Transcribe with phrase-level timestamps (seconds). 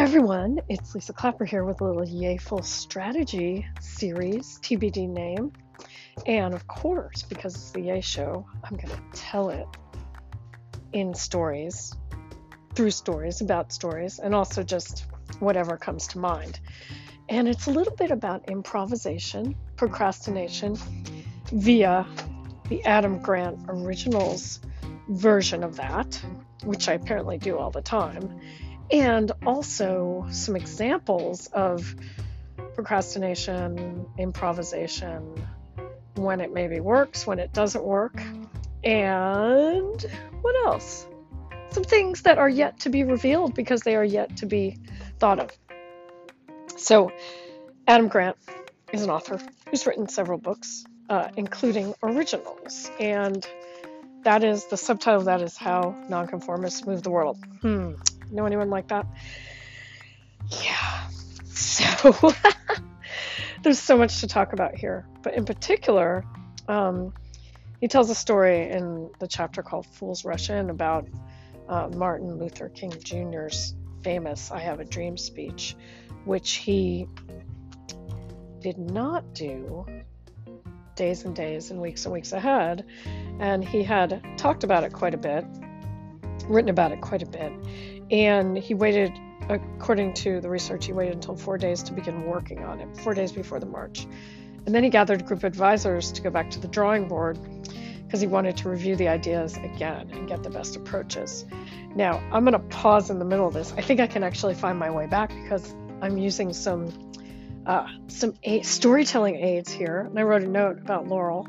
[0.00, 5.52] everyone, it's Lisa Clapper here with a little Yayful Strategy series, TBD name.
[6.24, 9.66] And of course, because it's the Yay Show, I'm going to tell it
[10.94, 11.94] in stories,
[12.74, 15.04] through stories, about stories, and also just
[15.38, 16.60] whatever comes to mind.
[17.28, 20.78] And it's a little bit about improvisation, procrastination,
[21.52, 22.06] via
[22.70, 24.60] the Adam Grant Originals
[25.10, 26.18] version of that,
[26.64, 28.40] which I apparently do all the time
[28.92, 31.94] and also some examples of
[32.74, 35.46] procrastination, improvisation,
[36.14, 38.20] when it maybe works, when it doesn't work,
[38.84, 40.06] and
[40.40, 41.06] what else?
[41.70, 44.78] Some things that are yet to be revealed because they are yet to be
[45.18, 45.50] thought of.
[46.76, 47.12] So,
[47.86, 48.36] Adam Grant
[48.92, 53.46] is an author who's written several books, uh, including originals, and
[54.24, 57.38] that is the subtitle of that is How Nonconformists Move the World.
[57.62, 57.94] Hmm.
[58.30, 59.06] Know anyone like that?
[60.62, 61.08] Yeah.
[61.44, 62.32] So
[63.62, 65.06] there's so much to talk about here.
[65.22, 66.24] But in particular,
[66.68, 67.12] um,
[67.80, 71.08] he tells a story in the chapter called Fools Rush In about
[71.68, 75.76] uh, Martin Luther King Jr.'s famous I Have a Dream speech,
[76.24, 77.06] which he
[78.60, 79.86] did not do
[80.94, 82.84] days and days and weeks and weeks ahead.
[83.38, 85.44] And he had talked about it quite a bit,
[86.46, 87.52] written about it quite a bit.
[88.10, 89.12] And he waited,
[89.48, 93.14] according to the research, he waited until four days to begin working on it, four
[93.14, 94.06] days before the march.
[94.66, 97.38] And then he gathered group advisors to go back to the drawing board
[98.04, 101.46] because he wanted to review the ideas again and get the best approaches.
[101.94, 103.72] Now, I'm going to pause in the middle of this.
[103.76, 106.92] I think I can actually find my way back because I'm using some
[107.66, 110.00] uh, some storytelling aids here.
[110.00, 111.46] And I wrote a note about Laurel.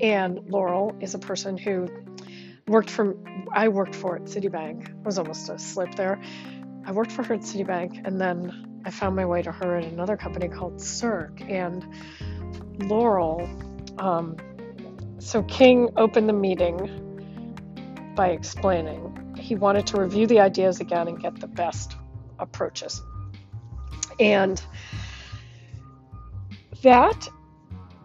[0.00, 1.88] And Laurel is a person who
[2.66, 3.16] worked for
[3.52, 4.88] I worked for at Citibank.
[4.88, 6.20] It was almost a slip there.
[6.86, 9.84] I worked for her at Citibank, and then I found my way to her at
[9.84, 11.40] another company called Cirque.
[11.48, 11.86] And
[12.78, 13.48] Laurel,
[13.98, 14.36] um,
[15.18, 21.20] so King opened the meeting by explaining he wanted to review the ideas again and
[21.20, 21.96] get the best
[22.38, 23.02] approaches.
[24.20, 24.62] And
[26.82, 27.28] that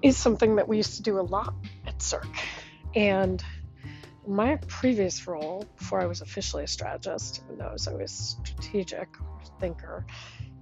[0.02, 1.54] is something that we used to do a lot
[1.86, 2.26] at Cirque.
[2.96, 3.44] And
[4.30, 9.10] my previous role, before I was officially a strategist, even though I was always strategic
[9.60, 10.06] thinker,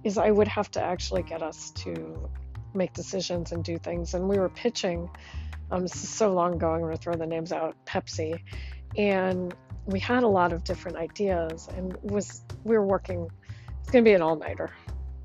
[0.04, 2.30] is I would have to actually get us to
[2.72, 4.14] make decisions and do things.
[4.14, 5.10] And we were pitching,
[5.70, 8.40] um, this is so long ago, I'm going to throw the names out, Pepsi.
[8.96, 9.54] And
[9.84, 13.28] we had a lot of different ideas and was we were working,
[13.80, 14.70] it's going to be an all-nighter.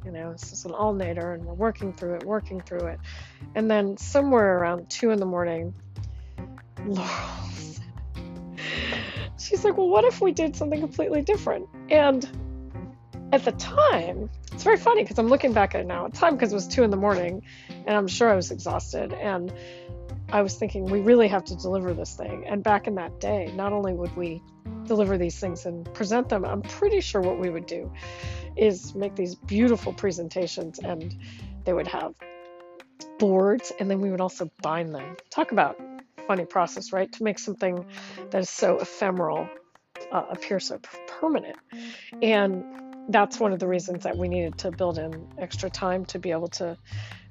[0.04, 3.00] You know, this is an all-nighter and we're working through it, working through it.
[3.56, 5.74] And then somewhere around two in the morning,
[6.86, 7.53] Laurel
[9.40, 11.68] she's like, well, what if we did something completely different?
[11.90, 12.28] And
[13.32, 16.06] at the time, it's very funny because I'm looking back at it now.
[16.06, 19.12] At time, because it was two in the morning, and I'm sure I was exhausted,
[19.14, 19.52] and
[20.32, 22.46] I was thinking we really have to deliver this thing.
[22.48, 24.42] And back in that day, not only would we
[24.86, 27.92] deliver these things and present them, I'm pretty sure what we would do
[28.56, 31.16] is make these beautiful presentations, and
[31.66, 32.14] they would have
[33.18, 35.18] boards, and then we would also bind them.
[35.30, 35.80] Talk about
[36.28, 37.12] funny process, right?
[37.14, 37.86] To make something
[38.32, 39.50] that is so ephemeral
[40.12, 41.58] uh, appear so permanent.
[42.22, 42.64] And
[43.10, 46.32] that's one of the reasons that we needed to build in extra time to be
[46.32, 46.78] able to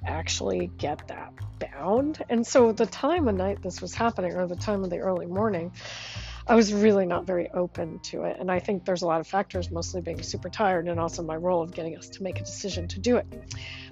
[0.05, 2.23] actually get that bound.
[2.29, 5.27] And so the time of night this was happening, or the time of the early
[5.27, 5.73] morning,
[6.47, 8.37] I was really not very open to it.
[8.39, 11.37] And I think there's a lot of factors, mostly being super tired and also my
[11.37, 13.27] role of getting us to make a decision to do it.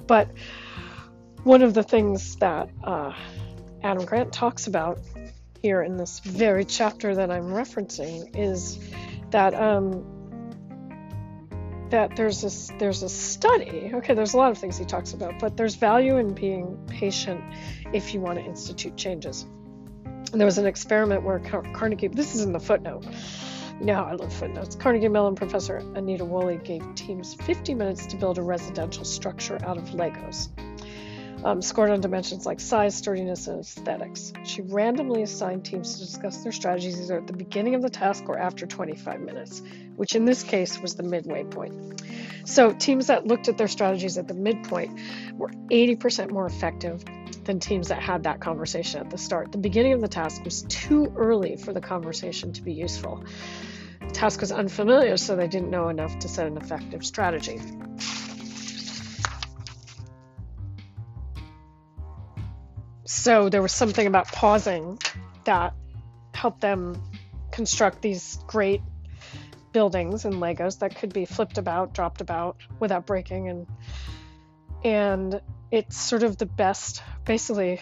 [0.06, 0.28] But
[1.44, 3.12] one of the things that uh,
[3.82, 4.98] Adam Grant talks about
[5.62, 8.78] here in this very chapter that I'm referencing is
[9.30, 10.04] that um,
[11.90, 13.90] that there's this there's a study.
[13.94, 17.42] Okay, there's a lot of things he talks about, but there's value in being patient
[17.92, 19.46] if you want to institute changes.
[20.32, 22.08] And there was an experiment where Car- Carnegie.
[22.08, 23.04] This is in the footnote.
[23.80, 24.76] You know how I love footnotes.
[24.76, 29.78] Carnegie Mellon professor Anita Woolley gave teams 50 minutes to build a residential structure out
[29.78, 30.50] of Legos
[31.44, 34.32] um, scored on dimensions like size, sturdiness, and aesthetics.
[34.44, 38.28] She randomly assigned teams to discuss their strategies either at the beginning of the task
[38.28, 39.62] or after 25 minutes,
[39.96, 42.02] which in this case was the midway point.
[42.44, 44.98] So, teams that looked at their strategies at the midpoint
[45.34, 47.04] were 80% more effective
[47.44, 49.52] than teams that had that conversation at the start.
[49.52, 53.24] The beginning of the task was too early for the conversation to be useful.
[54.00, 57.60] The task was unfamiliar, so they didn't know enough to set an effective strategy.
[63.10, 64.96] So there was something about pausing
[65.42, 65.74] that
[66.32, 67.02] helped them
[67.50, 68.82] construct these great
[69.72, 73.66] buildings and Legos that could be flipped about, dropped about without breaking, and
[74.84, 75.40] and
[75.72, 77.02] it's sort of the best.
[77.24, 77.80] Basically,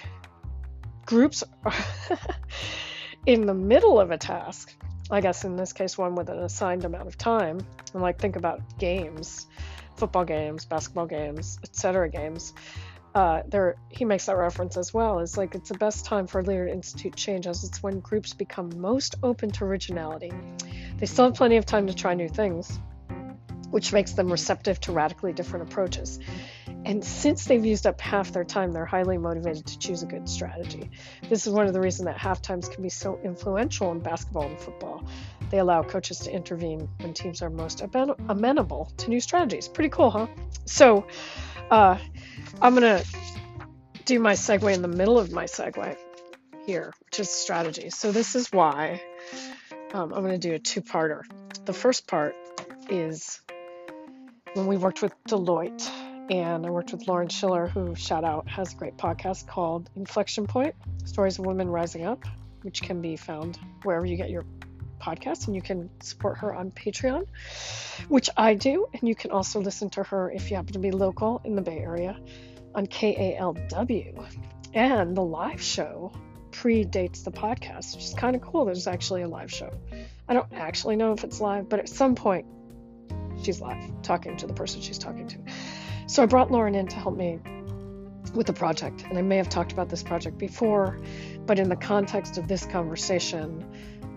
[1.04, 1.44] groups
[3.26, 4.75] in the middle of a task.
[5.10, 7.58] I guess in this case, one with an assigned amount of time.
[7.92, 9.46] And like think about games,
[9.96, 12.08] football games, basketball games, etc.
[12.08, 12.54] games
[13.19, 15.19] uh, there he makes that reference as well.
[15.19, 18.70] It's like it's the best time for to institute change as it's when groups become
[18.81, 20.31] most open to originality.
[20.99, 22.79] They still have plenty of time to try new things,
[23.70, 26.20] which makes them receptive to radically different approaches.
[26.85, 30.29] And since they've used up half their time, they're highly motivated to choose a good
[30.29, 30.88] strategy.
[31.29, 34.44] This is one of the reasons that half times can be so influential in basketball
[34.44, 35.03] and football.
[35.50, 39.67] They allow coaches to intervene when teams are most amenable to new strategies.
[39.67, 40.29] Pretty cool, huh?
[40.67, 41.05] So,
[41.69, 41.99] uh,
[42.60, 43.06] I'm going to
[44.05, 45.96] do my segue in the middle of my segue
[46.66, 47.90] here, which is strategy.
[47.90, 49.00] So, this is why
[49.94, 51.22] um, I'm going to do a two parter.
[51.66, 52.34] The first part
[52.90, 53.40] is
[54.55, 55.88] when we worked with Deloitte,
[56.31, 60.49] and I worked with Lauren Schiller, who, shout out, has a great podcast called Inflection
[60.49, 62.25] Point Stories of Women Rising Up,
[62.62, 64.44] which can be found wherever you get your
[65.08, 67.26] podcasts, and you can support her on Patreon,
[68.08, 68.87] which I do.
[68.93, 71.62] And you can also listen to her if you happen to be local in the
[71.62, 72.19] Bay Area
[72.75, 74.26] on KALW.
[74.75, 76.12] And the live show
[76.50, 78.64] predates the podcast, which is kind of cool.
[78.64, 79.70] There's actually a live show.
[80.28, 82.46] I don't actually know if it's live, but at some point,
[83.43, 85.38] she's live talking to the person she's talking to.
[86.06, 87.38] So I brought Lauren in to help me
[88.34, 89.04] with the project.
[89.08, 90.99] And I may have talked about this project before,
[91.46, 93.64] but in the context of this conversation,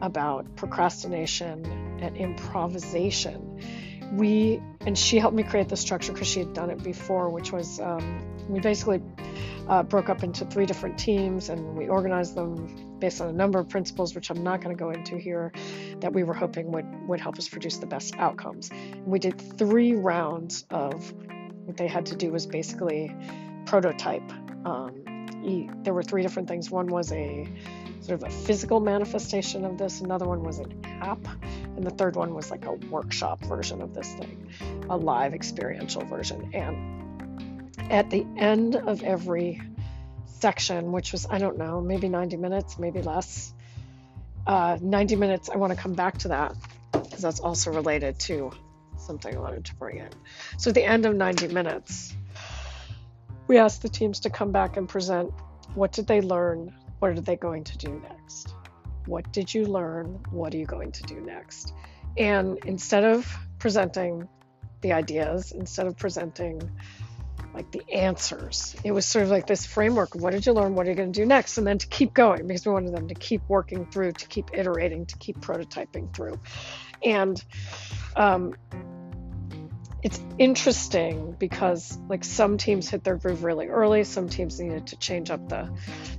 [0.01, 1.65] about procrastination
[2.01, 3.61] and improvisation.
[4.13, 7.51] We and she helped me create the structure because she had done it before, which
[7.51, 9.01] was um, we basically
[9.69, 13.59] uh, broke up into three different teams and we organized them based on a number
[13.59, 15.51] of principles, which I'm not going to go into here,
[16.01, 18.69] that we were hoping would would help us produce the best outcomes.
[19.05, 21.13] We did three rounds of
[21.65, 23.15] what they had to do was basically
[23.65, 24.29] prototype.
[24.65, 25.03] Um,
[25.83, 26.69] there were three different things.
[26.69, 27.47] One was a
[28.01, 30.01] sort of a physical manifestation of this.
[30.01, 31.19] Another one was an app.
[31.75, 34.49] And the third one was like a workshop version of this thing,
[34.89, 36.51] a live experiential version.
[36.53, 39.61] And at the end of every
[40.25, 43.53] section, which was, I don't know, maybe 90 minutes, maybe less,
[44.47, 46.55] uh, 90 minutes, I want to come back to that
[46.91, 48.51] because that's also related to
[48.97, 50.09] something I wanted to bring in.
[50.57, 52.15] So at the end of 90 minutes,
[53.51, 55.29] we asked the teams to come back and present
[55.75, 58.55] what did they learn what are they going to do next?
[59.07, 60.23] What did you learn?
[60.29, 61.73] What are you going to do next?
[62.15, 63.27] And instead of
[63.59, 64.29] presenting
[64.79, 66.61] the ideas, instead of presenting
[67.53, 70.73] like the answers, it was sort of like this framework what did you learn?
[70.73, 71.57] What are you going to do next?
[71.57, 74.51] And then to keep going because we wanted them to keep working through, to keep
[74.53, 76.39] iterating, to keep prototyping through.
[77.03, 77.43] And
[78.15, 78.55] um,
[80.03, 84.97] it's interesting because like some teams hit their groove really early some teams needed to
[84.97, 85.69] change up the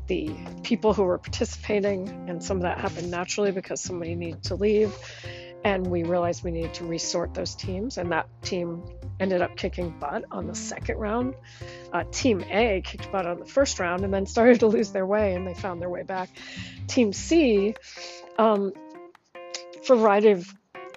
[0.06, 0.31] the
[0.62, 4.94] people who were participating and some of that happened naturally because somebody needed to leave
[5.64, 8.82] and we realized we needed to resort those teams and that team
[9.20, 11.35] ended up kicking butt on the second round.
[11.93, 15.06] Uh, team a kicked butt on the first round and then started to lose their
[15.06, 16.28] way and they found their way back.
[16.88, 17.75] Team c
[18.38, 18.73] um,
[19.85, 20.52] for a variety of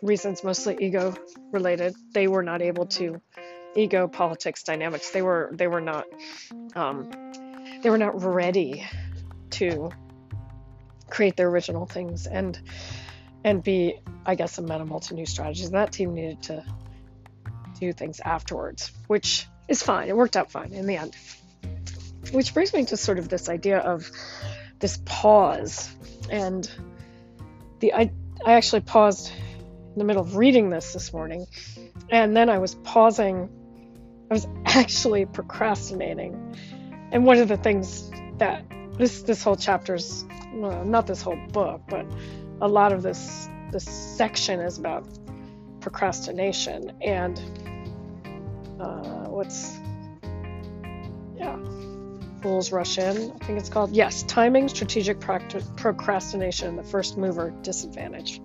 [0.06, 1.14] reasons, mostly ego
[1.52, 3.22] related, they were not able to
[3.76, 5.12] ego politics dynamics.
[5.12, 6.06] They were they were not
[6.76, 7.12] um,
[7.82, 8.86] they were not ready
[9.52, 9.92] to
[11.10, 12.60] create their original things and
[13.44, 15.68] and be I guess amenable to new strategies.
[15.68, 16.64] And that team needed to
[17.80, 20.08] do things afterwards, which is fine.
[20.08, 21.16] It worked out fine in the end.
[22.32, 24.10] Which brings me to sort of this idea of
[24.80, 25.90] this pause
[26.30, 26.70] and
[27.80, 28.12] the I
[28.46, 29.32] I actually paused
[29.96, 31.48] in the middle of reading this this morning,
[32.10, 33.50] and then I was pausing.
[34.30, 36.58] I was actually procrastinating,
[37.12, 38.66] and one of the things that
[38.98, 42.06] this this whole chapter's well, not this whole book, but
[42.60, 45.08] a lot of this this section is about
[45.80, 47.38] procrastination and
[48.80, 49.78] uh, what's
[51.36, 51.58] yeah
[52.42, 53.92] fools rush in i think it's called.
[53.92, 58.42] Yes timing strategic procrastination the first mover disadvantage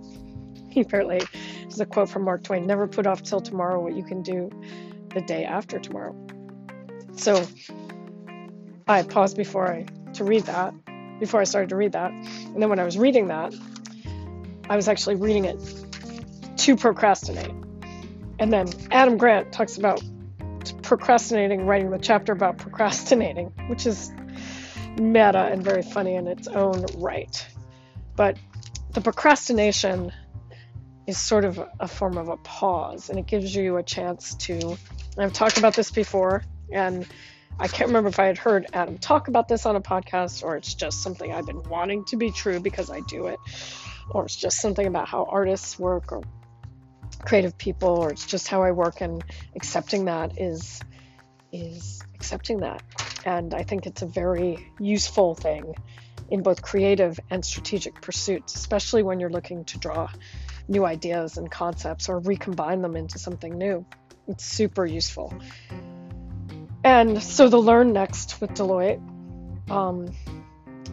[0.75, 4.03] apparently this is a quote from Mark Twain never put off till tomorrow what you
[4.03, 4.49] can do
[5.13, 6.15] the day after tomorrow.
[7.15, 7.45] So
[8.87, 10.73] I paused before I to read that,
[11.19, 12.11] before I started to read that.
[12.11, 13.53] And then when I was reading that,
[14.69, 15.59] I was actually reading it
[16.57, 17.51] to procrastinate.
[18.39, 20.01] And then Adam Grant talks about
[20.81, 24.11] procrastinating, writing the chapter about procrastinating, which is
[24.97, 27.47] meta and very funny in its own right.
[28.15, 28.37] But
[28.93, 30.11] the procrastination
[31.11, 34.77] is sort of a form of a pause and it gives you a chance to
[35.17, 37.05] I've talked about this before and
[37.59, 40.55] I can't remember if I had heard Adam talk about this on a podcast or
[40.55, 43.39] it's just something I've been wanting to be true because I do it
[44.09, 46.23] or it's just something about how artists work or
[47.25, 49.21] creative people or it's just how I work and
[49.53, 50.79] accepting that is
[51.51, 52.81] is accepting that.
[53.25, 55.75] And I think it's a very useful thing
[56.29, 60.07] in both creative and strategic pursuits especially when you're looking to draw
[60.71, 63.85] new ideas and concepts or recombine them into something new.
[64.27, 65.33] It's super useful.
[66.83, 69.01] And so the learn next with Deloitte
[69.71, 70.13] um,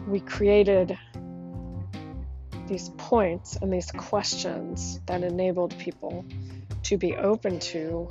[0.07, 0.97] we created
[2.67, 6.25] these points and these questions that enabled people
[6.83, 8.07] to be open to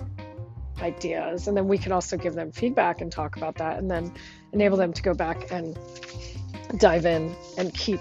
[0.81, 1.49] ideas.
[1.49, 4.13] And then we can also give them feedback and talk about that and then
[4.53, 5.79] enable them to go back and
[6.77, 8.01] dive in and keep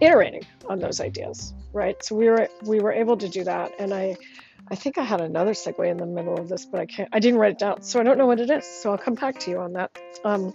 [0.00, 3.92] iterating on those ideas right so we were we were able to do that and
[3.92, 4.16] i
[4.70, 7.18] i think i had another segue in the middle of this but i can't i
[7.18, 9.38] didn't write it down so i don't know what it is so i'll come back
[9.38, 9.90] to you on that
[10.24, 10.52] um,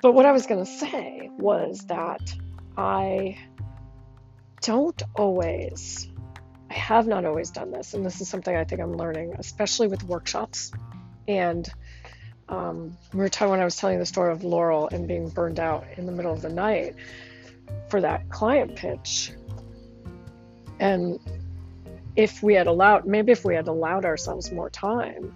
[0.00, 2.20] but what i was going to say was that
[2.76, 3.38] I
[4.62, 6.08] don't always,
[6.70, 9.86] I have not always done this, and this is something I think I'm learning, especially
[9.86, 10.72] with workshops.
[11.28, 11.68] And
[12.48, 15.60] um, we were talking when I was telling the story of Laurel and being burned
[15.60, 16.96] out in the middle of the night
[17.88, 19.32] for that client pitch.
[20.80, 21.18] And
[22.16, 25.34] if we had allowed, maybe if we had allowed ourselves more time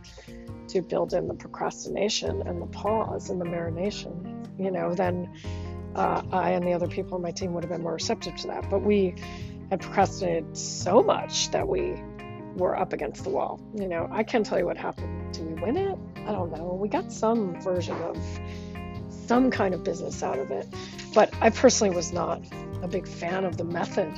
[0.68, 5.32] to build in the procrastination and the pause and the marination, you know, then
[5.94, 8.46] uh, I and the other people on my team would have been more receptive to
[8.48, 8.70] that.
[8.70, 9.14] But we
[9.70, 12.00] had procrastinated so much that we
[12.56, 13.60] were up against the wall.
[13.74, 15.32] You know, I can't tell you what happened.
[15.32, 15.98] Did we win it?
[16.26, 16.78] I don't know.
[16.80, 18.16] We got some version of
[19.26, 20.66] some kind of business out of it.
[21.14, 22.42] But I personally was not
[22.82, 24.12] a big fan of the method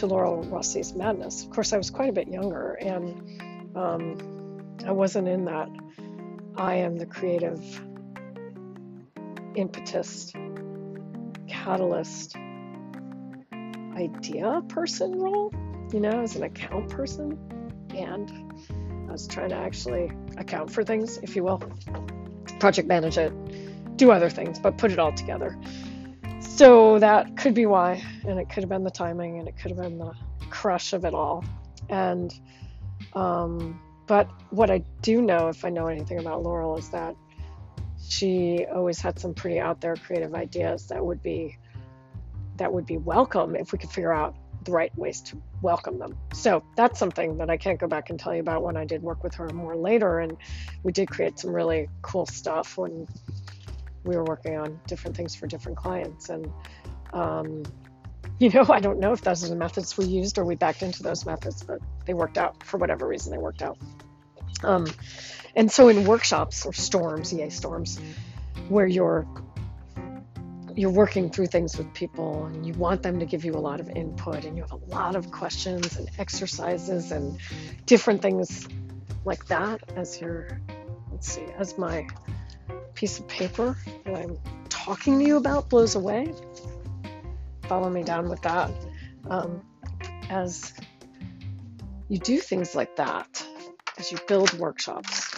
[0.00, 1.44] to Laurel Rossi's madness.
[1.44, 5.68] Of course, I was quite a bit younger and um, I wasn't in that
[6.56, 7.62] I am the creative
[9.54, 10.32] impetus
[11.46, 12.34] catalyst
[13.94, 15.52] idea person role,
[15.92, 17.38] you know, as an account person.
[17.94, 18.30] And
[19.06, 21.62] I was trying to actually account for things, if you will,
[22.58, 25.58] project manage it, do other things, but put it all together.
[26.40, 29.70] So that could be why, and it could have been the timing, and it could
[29.70, 30.12] have been the
[30.50, 31.44] crush of it all.
[31.88, 32.38] And,
[33.14, 37.16] um, but what I do know, if I know anything about Laurel, is that
[38.08, 41.56] she always had some pretty out there creative ideas that would be
[42.56, 46.18] that would be welcome if we could figure out the right ways to welcome them.
[46.34, 49.02] So that's something that I can't go back and tell you about when I did
[49.02, 50.18] work with her more later.
[50.18, 50.36] And
[50.82, 53.06] we did create some really cool stuff when
[54.04, 56.28] we were working on different things for different clients.
[56.28, 56.50] And,
[57.12, 57.62] um,
[58.38, 60.82] you know, I don't know if those are the methods we used or we backed
[60.82, 63.78] into those methods, but they worked out for whatever reason they worked out.
[64.62, 64.86] Um,
[65.56, 68.00] and so in workshops or storms, YayStorms,
[68.68, 69.26] where you're
[70.76, 73.80] you're working through things with people and you want them to give you a lot
[73.80, 77.38] of input and you have a lot of questions and exercises and
[77.86, 78.68] different things
[79.24, 80.60] like that as your
[81.10, 82.06] let's see as my
[83.00, 84.38] piece of paper that I'm
[84.68, 86.34] talking to you about blows away.
[87.62, 88.70] Follow me down with that.
[89.28, 89.62] Um,
[90.28, 90.74] as
[92.08, 93.42] you do things like that
[93.98, 95.34] as you build workshops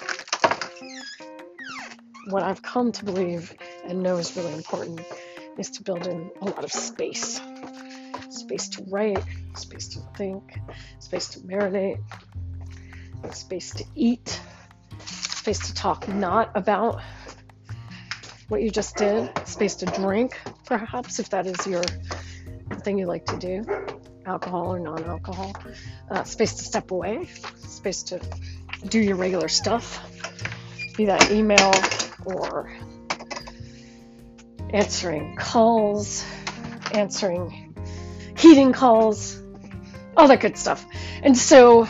[2.27, 3.55] what I've come to believe
[3.85, 5.01] and know is really important
[5.59, 7.41] is to build in a lot of space.
[8.31, 9.23] Space to write,
[9.57, 10.59] space to think,
[10.99, 11.99] space to marinate,
[13.33, 14.41] space to eat,
[15.07, 17.03] space to talk not about
[18.49, 21.85] what you just did, space to drink, perhaps, if that is your
[22.81, 23.65] thing you like to do,
[24.27, 25.55] alcohol or non alcohol,
[26.11, 28.21] uh, space to step away, space to
[28.89, 30.05] do your regular stuff,
[30.97, 31.73] be that email
[32.25, 32.73] or
[34.71, 36.25] answering calls,
[36.93, 37.75] answering
[38.37, 39.41] heating calls,
[40.17, 40.85] all that good stuff.
[41.23, 41.89] And so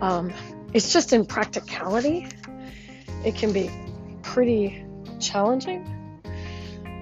[0.00, 0.32] um,
[0.72, 2.28] it's just in practicality,
[3.24, 3.70] it can be
[4.30, 4.84] pretty
[5.18, 5.84] challenging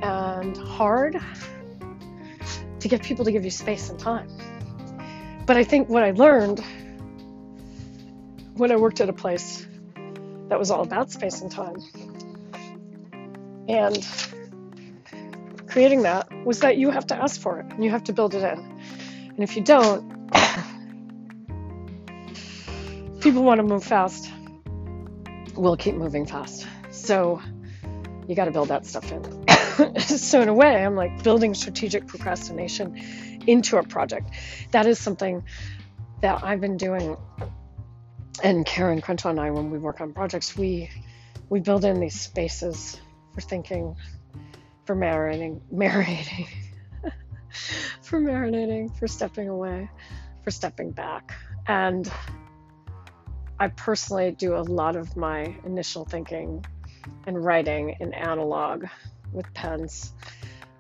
[0.03, 1.21] and hard
[2.81, 4.31] to get people to give you space and time.
[5.45, 6.65] But I think what I learned
[8.55, 9.67] when I worked at a place
[10.49, 11.83] that was all about space and time.
[13.69, 14.07] And
[15.67, 18.35] creating that was that you have to ask for it and you have to build
[18.35, 18.59] it in.
[19.29, 20.33] And if you don't,
[23.21, 24.31] people want to move fast.
[25.55, 26.67] We'll keep moving fast.
[26.99, 27.41] So
[28.27, 29.99] you got to build that stuff in.
[30.01, 34.31] so in a way, I'm like building strategic procrastination into a project.
[34.73, 35.45] That is something
[36.21, 37.17] that I've been doing.
[38.43, 40.91] And Karen Crenshaw and I, when we work on projects, we
[41.49, 43.01] we build in these spaces
[43.35, 43.97] for thinking,
[44.85, 46.49] for marinating, marinating,
[48.03, 49.89] for marinating, for stepping away,
[50.45, 51.35] for stepping back.
[51.67, 52.11] And
[53.59, 56.65] I personally do a lot of my initial thinking
[57.27, 58.87] and writing in analog
[59.33, 60.13] with pens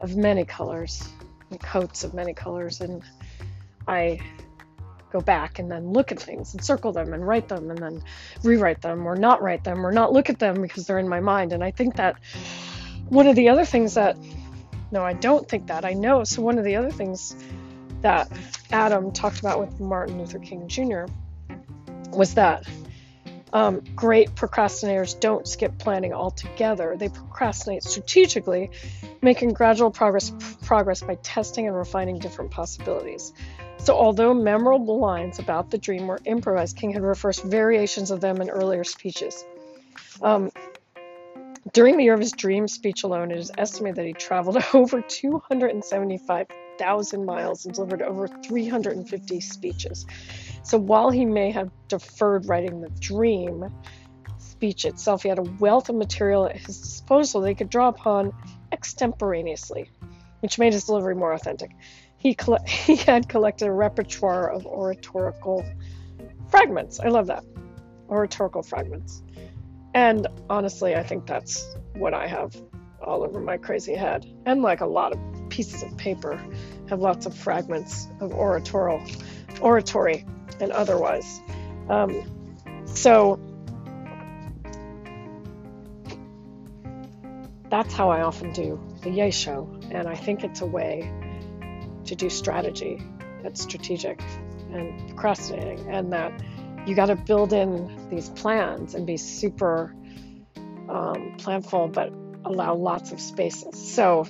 [0.00, 1.08] of many colors
[1.50, 2.80] and coats of many colors.
[2.80, 3.02] And
[3.86, 4.20] I
[5.10, 8.02] go back and then look at things and circle them and write them and then
[8.42, 11.20] rewrite them or not write them or not look at them because they're in my
[11.20, 11.52] mind.
[11.52, 12.16] And I think that
[13.08, 14.16] one of the other things that,
[14.90, 16.24] no, I don't think that, I know.
[16.24, 17.34] So, one of the other things
[18.02, 18.30] that
[18.70, 21.04] Adam talked about with Martin Luther King Jr.
[22.10, 22.64] was that
[23.52, 26.96] um, great procrastinators don't skip planning altogether.
[26.96, 28.70] They procrastinate strategically,
[29.22, 33.32] making gradual progress progress by testing and refining different possibilities.
[33.78, 38.40] So, although memorable lines about the dream were improvised, King had reversed variations of them
[38.40, 39.44] in earlier speeches.
[40.20, 40.50] Um,
[41.72, 45.00] during the year of his dream speech alone, it is estimated that he traveled over
[45.00, 50.04] 275,000 miles and delivered over 350 speeches.
[50.68, 53.74] So while he may have deferred writing the dream
[54.36, 57.88] speech itself, he had a wealth of material at his disposal that he could draw
[57.88, 58.34] upon
[58.70, 59.90] extemporaneously,
[60.40, 61.70] which made his delivery more authentic.
[62.18, 65.64] He, coll- he had collected a repertoire of oratorical
[66.50, 67.00] fragments.
[67.00, 67.46] I love that.
[68.10, 69.22] Oratorical fragments.
[69.94, 72.54] And honestly, I think that's what I have
[73.02, 74.26] all over my crazy head.
[74.44, 76.38] And like a lot of pieces of paper,
[76.90, 79.02] have lots of fragments of oratorial
[79.62, 80.26] oratory
[80.60, 81.40] and otherwise.
[81.88, 82.22] Um,
[82.86, 83.38] so
[87.70, 91.10] that's how I often do the Yay Show, and I think it's a way
[92.06, 93.02] to do strategy
[93.42, 94.22] that's strategic
[94.72, 96.32] and procrastinating, and that
[96.86, 99.94] you got to build in these plans and be super
[100.88, 102.12] um, planful, but
[102.44, 103.76] allow lots of spaces.
[103.94, 104.26] So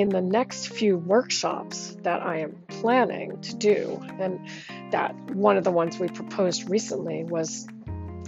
[0.00, 4.48] in the next few workshops that I am planning to do, and
[4.90, 7.66] that one of the ones we proposed recently was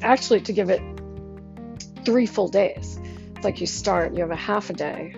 [0.02, 0.82] actually to give it
[2.04, 2.98] three full days.
[3.36, 5.14] It's like you start, you have a half a day,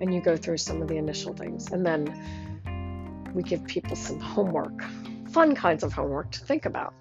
[0.00, 1.72] and you go through some of the initial things.
[1.72, 4.84] And then we give people some homework,
[5.30, 6.94] fun kinds of homework to think about.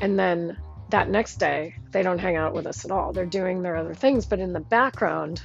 [0.00, 0.56] And then
[0.90, 3.12] that next day, they don't hang out with us at all.
[3.12, 5.42] They're doing their other things, but in the background,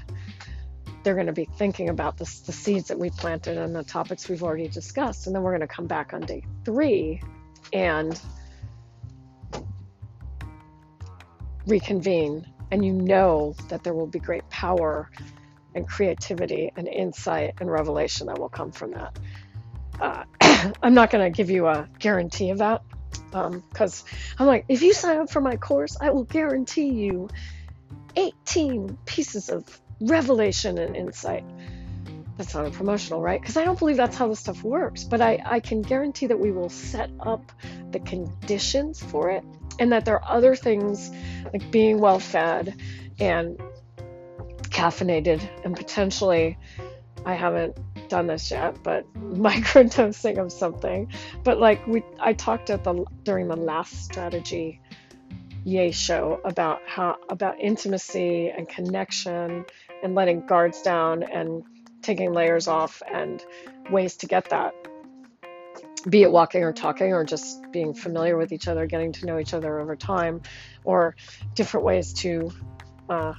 [1.03, 4.43] they're going to be thinking about the seeds that we planted and the topics we've
[4.43, 5.27] already discussed.
[5.27, 7.21] And then we're going to come back on day three
[7.71, 8.19] and
[11.67, 12.47] reconvene.
[12.71, 15.11] And you know that there will be great power
[15.75, 19.19] and creativity and insight and revelation that will come from that.
[19.99, 20.23] Uh,
[20.81, 22.81] I'm not going to give you a guarantee of that
[23.31, 27.29] because um, I'm like, if you sign up for my course, I will guarantee you
[28.15, 31.43] 18 pieces of revelation and insight.
[32.37, 33.39] That's not a promotional, right?
[33.39, 35.03] Because I don't believe that's how this stuff works.
[35.03, 37.51] But I, I can guarantee that we will set up
[37.91, 39.43] the conditions for it
[39.79, 41.11] and that there are other things
[41.51, 42.75] like being well fed
[43.19, 43.59] and
[44.63, 46.57] caffeinated and potentially
[47.25, 47.77] I haven't
[48.09, 51.11] done this yet, but microdosing of something.
[51.43, 54.81] But like we I talked at the during the last strategy
[55.65, 59.65] yay show about how about intimacy and connection
[60.03, 61.63] and letting guards down and
[62.01, 63.43] taking layers off and
[63.89, 64.73] ways to get that.
[66.07, 69.39] Be it walking or talking or just being familiar with each other getting to know
[69.39, 70.41] each other over time
[70.83, 71.15] or
[71.55, 72.51] different ways to
[73.09, 73.33] uh,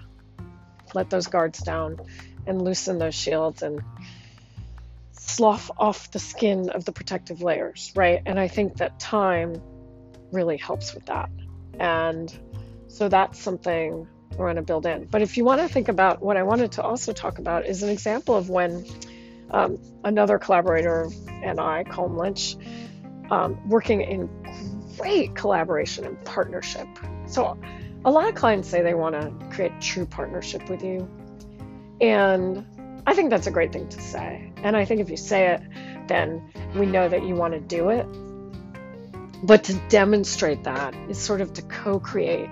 [0.95, 1.99] let those guards down
[2.47, 3.83] and loosen those shields and
[5.13, 8.23] slough off the skin of the protective layers right?
[8.25, 9.61] And i think that time
[10.35, 11.31] really helps with that.
[11.79, 12.33] And
[12.89, 15.07] so that's something we're going to build in.
[15.07, 17.83] But if you want to think about what I wanted to also talk about is
[17.83, 18.85] an example of when
[19.51, 21.09] um, another collaborator
[21.43, 22.57] and I, Colm Lynch,
[23.31, 24.29] um, working in
[24.97, 26.87] great collaboration and partnership.
[27.27, 27.59] So
[28.05, 31.09] a lot of clients say they want to create true partnership with you.
[32.01, 32.67] And
[33.07, 34.53] I think that's a great thing to say.
[34.63, 35.63] And I think if you say it,
[36.09, 38.07] then we know that you want to do it.
[39.43, 42.49] But to demonstrate that is sort of to co create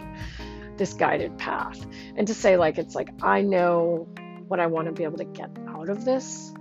[0.77, 4.09] this guided path and to say, like, it's like, I know
[4.49, 6.53] what I want to be able to get out of this,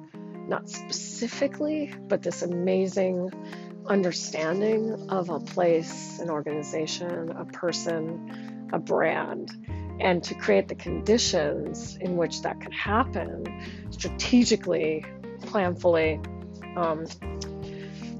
[0.47, 3.31] not specifically, but this amazing
[3.87, 9.51] understanding of a place, an organization, a person, a brand.
[9.99, 13.45] and to create the conditions in which that could happen
[13.91, 15.05] strategically,
[15.41, 16.17] planfully,
[16.75, 17.05] um,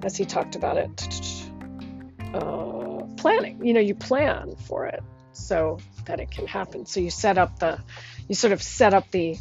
[0.04, 1.12] as he talked about it,
[2.36, 3.66] uh, planning.
[3.66, 5.02] You know, you plan for it
[5.42, 6.86] so that it can happen.
[6.86, 7.80] So you set up the,
[8.28, 9.38] you sort of set up the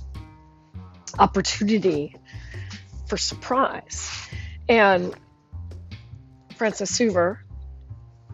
[1.19, 2.17] opportunity
[3.07, 4.11] for surprise.
[4.69, 5.15] And
[6.57, 7.45] Frances Hoover,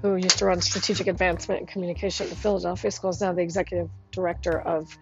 [0.03, 3.43] who used to run strategic advancement and communication at the Philadelphia School, is now the
[3.43, 4.97] executive director of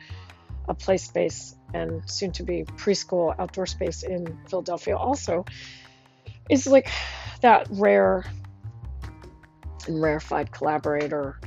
[0.68, 5.44] a play space and soon to be preschool outdoor space in Philadelphia, also,
[6.48, 6.88] is like
[7.40, 8.24] that rare
[9.86, 11.38] and rarefied collaborator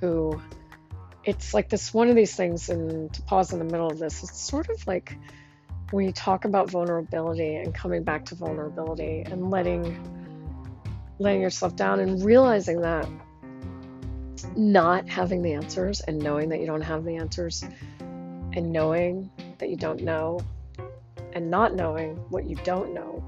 [0.00, 0.40] who
[1.24, 4.22] it's like this one of these things and to pause in the middle of this
[4.22, 5.16] it's sort of like
[5.90, 9.98] when you talk about vulnerability and coming back to vulnerability and letting
[11.18, 13.08] letting yourself down and realizing that
[14.56, 17.64] not having the answers and knowing that you don't have the answers
[18.00, 20.38] and knowing that you don't know
[21.32, 23.24] and not knowing what you don't know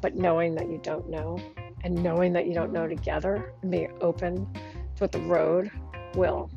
[0.00, 1.38] but knowing that you don't know
[1.84, 5.70] and knowing that you don't know together and being open to what the road
[6.14, 6.50] will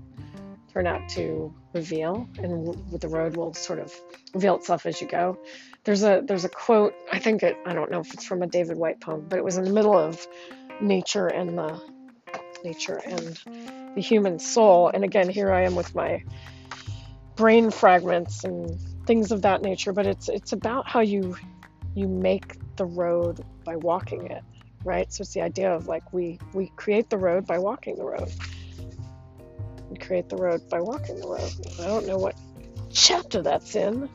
[0.74, 3.94] turn out to reveal and the road will sort of
[4.34, 5.38] reveal itself as you go
[5.84, 8.48] there's a there's a quote i think it i don't know if it's from a
[8.48, 10.26] david Whyte poem but it was in the middle of
[10.82, 11.82] nature and the
[12.64, 13.40] nature and
[13.96, 14.90] the human soul.
[14.94, 16.24] And again, here I am with my
[17.36, 19.94] brain fragments and things of that nature.
[19.94, 21.36] But it's it's about how you
[21.96, 24.44] you make the road by walking it,
[24.84, 25.12] right?
[25.12, 28.32] So it's the idea of like we we create the road by walking the road.
[29.90, 31.52] We create the road by walking the road.
[31.80, 32.36] I don't know what
[32.92, 34.10] chapter that's in.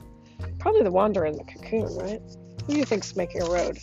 [0.59, 2.21] Probably the wanderer in the cocoon, right?
[2.67, 3.79] Who do you think's making a road?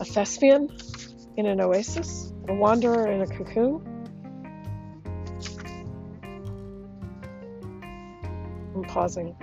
[0.00, 0.70] A thespian?
[1.36, 3.82] in an oasis, a wanderer in a cocoon.
[8.74, 9.36] I'm pausing.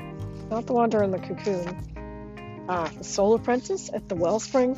[0.50, 2.66] Not the wanderer in the cocoon.
[2.68, 4.78] Ah, the soul apprentice at the wellspring.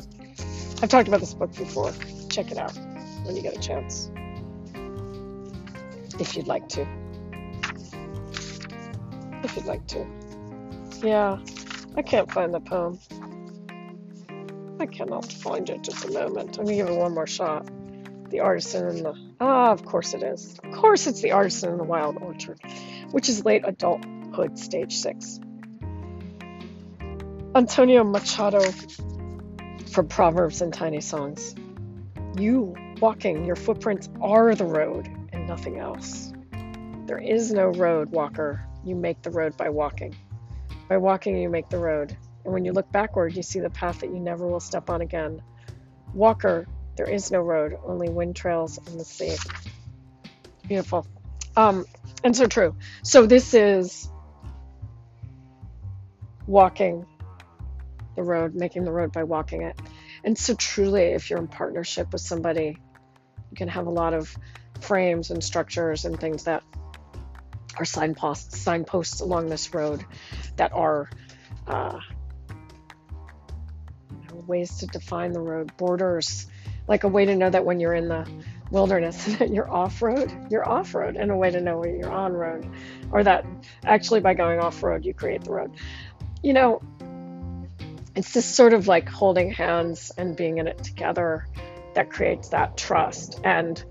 [0.82, 1.92] I've talked about this book before.
[2.28, 2.76] Check it out
[3.24, 4.10] when you get a chance.
[6.18, 6.86] If you'd like to.
[9.42, 10.06] If you'd like to.
[11.02, 11.38] Yeah,
[11.94, 12.98] I can't find the poem.
[14.80, 16.58] I cannot find it at the moment.
[16.58, 17.68] I'm gonna give it one more shot.
[18.30, 20.58] The artisan in the ah, of course it is.
[20.64, 22.60] Of course it's the artisan in the wild orchard,
[23.10, 25.38] which is late adulthood, stage six.
[27.54, 28.60] Antonio Machado
[29.92, 31.54] from Proverbs and Tiny Songs.
[32.38, 35.08] You walking, your footprints are the road
[35.46, 36.32] nothing else.
[37.06, 38.64] There is no road, walker.
[38.84, 40.14] You make the road by walking.
[40.88, 42.16] By walking, you make the road.
[42.44, 45.00] And when you look backward, you see the path that you never will step on
[45.00, 45.42] again.
[46.14, 49.36] Walker, there is no road, only wind trails and the sea.
[50.66, 51.06] Beautiful.
[51.56, 51.84] Um,
[52.24, 52.74] and so true.
[53.02, 54.10] So this is
[56.46, 57.06] walking
[58.14, 59.78] the road, making the road by walking it.
[60.24, 62.78] And so truly, if you're in partnership with somebody,
[63.50, 64.34] you can have a lot of
[64.80, 66.62] frames and structures and things that
[67.76, 70.04] are signposts, signposts along this road
[70.56, 71.10] that are
[71.66, 71.98] uh,
[74.46, 76.46] ways to define the road, borders,
[76.88, 78.26] like a way to know that when you're in the
[78.70, 82.12] wilderness that you're off road, you're off road, and a way to know when you're
[82.12, 82.68] on road,
[83.10, 83.44] or that
[83.84, 85.72] actually by going off road you create the road.
[86.42, 86.82] You know,
[88.14, 91.46] it's this sort of like holding hands and being in it together
[91.94, 93.40] that creates that trust.
[93.44, 93.82] And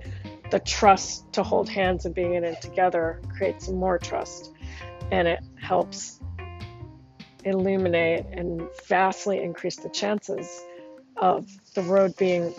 [0.55, 4.53] the trust to hold hands and being in it together creates more trust.
[5.11, 6.21] And it helps
[7.43, 10.63] illuminate and vastly increase the chances
[11.17, 12.53] of the road being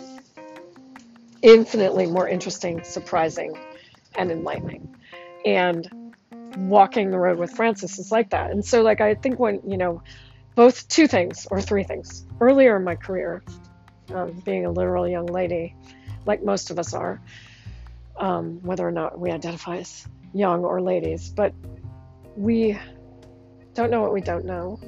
[1.40, 3.59] infinitely more interesting, surprising,
[4.14, 4.94] and enlightening.
[5.46, 6.14] And
[6.59, 8.50] walking the road with Frances is like that.
[8.50, 10.02] And so, like, I think when, you know,
[10.54, 13.42] both two things or three things earlier in my career,
[14.14, 15.74] um, being a literal young lady,
[16.26, 17.22] like most of us are,
[18.18, 21.52] um, whether or not we identify as young or ladies, but
[22.37, 22.79] we
[23.74, 24.81] don't know what we don't know.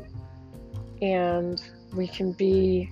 [1.01, 1.63] And
[1.95, 2.91] we can be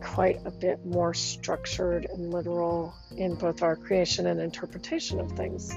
[0.00, 5.72] quite a bit more structured and literal in both our creation and interpretation of things.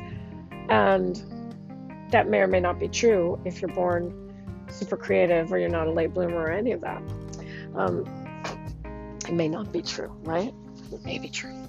[0.70, 1.22] And
[2.12, 4.34] that may or may not be true if you're born
[4.70, 7.02] super creative or you're not a late bloomer or any of that.
[7.76, 8.06] Um,
[9.28, 10.54] it may not be true, right?
[10.92, 11.68] It may be true.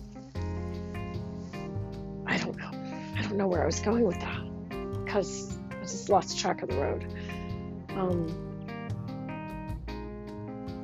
[2.26, 2.70] I don't know.
[3.16, 6.68] I don't know where I was going with that because I just lost track of
[6.68, 7.06] the road.
[7.90, 8.44] Um,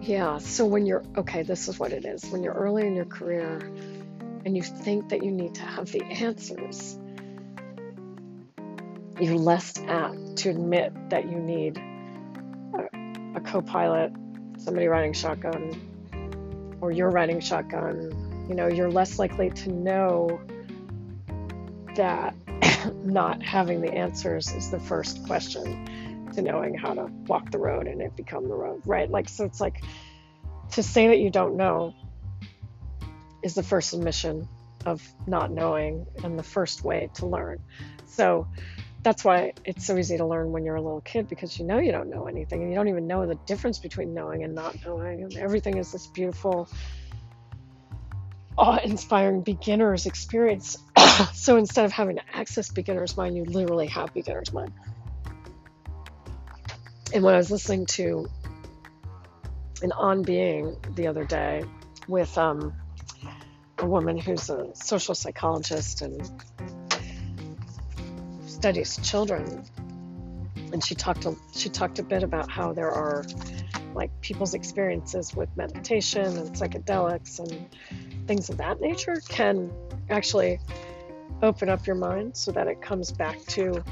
[0.03, 2.24] yeah, so when you're okay, this is what it is.
[2.26, 3.59] When you're early in your career
[4.44, 6.98] and you think that you need to have the answers,
[9.20, 14.12] you're less apt to admit that you need a, a co pilot,
[14.59, 18.46] somebody riding shotgun, or you're riding shotgun.
[18.48, 20.40] You know, you're less likely to know
[22.00, 22.34] that
[23.04, 27.86] not having the answers is the first question to knowing how to walk the road
[27.86, 29.10] and it become the road, right?
[29.10, 29.84] Like, so it's like
[30.72, 31.94] to say that you don't know
[33.42, 34.48] is the first admission
[34.86, 37.58] of not knowing and the first way to learn.
[38.06, 38.48] So
[39.02, 41.78] that's why it's so easy to learn when you're a little kid because you know
[41.78, 44.74] you don't know anything and you don't even know the difference between knowing and not
[44.86, 45.22] knowing.
[45.24, 46.66] And everything is this beautiful,
[48.56, 50.78] awe inspiring beginner's experience.
[51.34, 54.72] so instead of having to access beginner's mind, you literally have beginner's mind.
[57.12, 58.28] And when I was listening to
[59.82, 61.64] an on being the other day
[62.06, 62.74] with um,
[63.78, 66.30] a woman who's a social psychologist and
[68.46, 69.64] studies children
[70.72, 73.24] and she talked a, she talked a bit about how there are
[73.94, 77.68] like people's experiences with meditation and psychedelics and
[78.26, 79.70] things of that nature can
[80.09, 80.59] actually
[81.42, 83.83] open up your mind so that it comes back to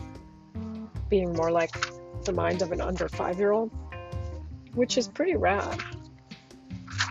[1.08, 1.74] being more like
[2.24, 3.70] the mind of an under five year old
[4.74, 5.82] which is pretty rad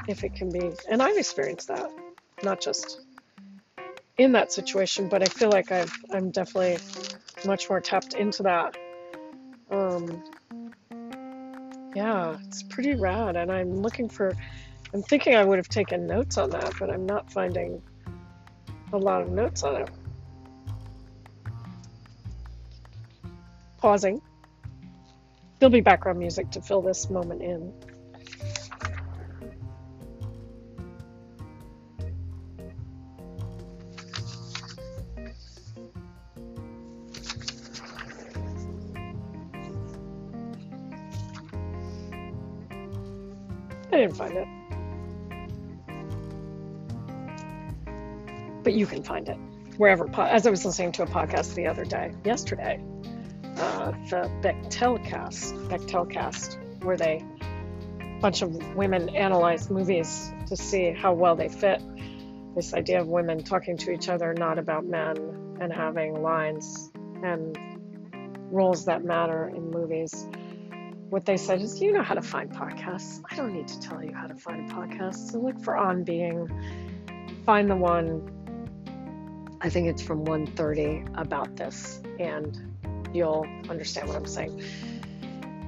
[0.08, 1.91] if it can be and i've experienced that
[2.43, 3.02] not just
[4.17, 6.78] in that situation but i feel like i've i'm definitely
[7.45, 8.76] much more tapped into that.
[9.69, 10.23] Um,
[11.97, 14.31] yeah, it's pretty rad, and I'm looking for.
[14.93, 17.81] I'm thinking I would have taken notes on that, but I'm not finding
[18.93, 19.89] a lot of notes on it.
[23.79, 24.21] Pausing.
[25.57, 27.73] There'll be background music to fill this moment in.
[43.97, 44.47] I didn't find it.
[48.63, 49.38] But you can find it
[49.77, 50.07] wherever.
[50.21, 52.79] As I was listening to a podcast the other day, yesterday,
[53.57, 57.25] uh, the Bechdel Cast, Bechtelcast, where they
[57.99, 61.81] a bunch of women analyze movies to see how well they fit.
[62.55, 66.91] This idea of women talking to each other, not about men, and having lines
[67.23, 67.57] and
[68.51, 70.27] roles that matter in movies
[71.09, 73.21] what they said is, you know how to find podcasts.
[73.29, 75.31] I don't need to tell you how to find a podcast.
[75.31, 76.49] So look for On Being,
[77.45, 78.33] find the one.
[79.61, 82.77] I think it's from 130 about this, and
[83.13, 84.61] you'll understand what I'm saying.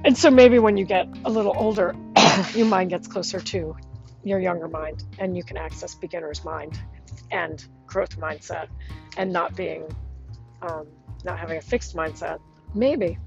[0.04, 1.96] And so maybe when you get a little older,
[2.54, 3.76] your mind gets closer to
[4.22, 6.78] your younger mind, and you can access beginner's mind
[7.30, 8.68] and growth mindset,
[9.16, 9.84] and not being,
[10.62, 10.86] um,
[11.24, 12.40] not having a fixed mindset.
[12.74, 13.18] Maybe,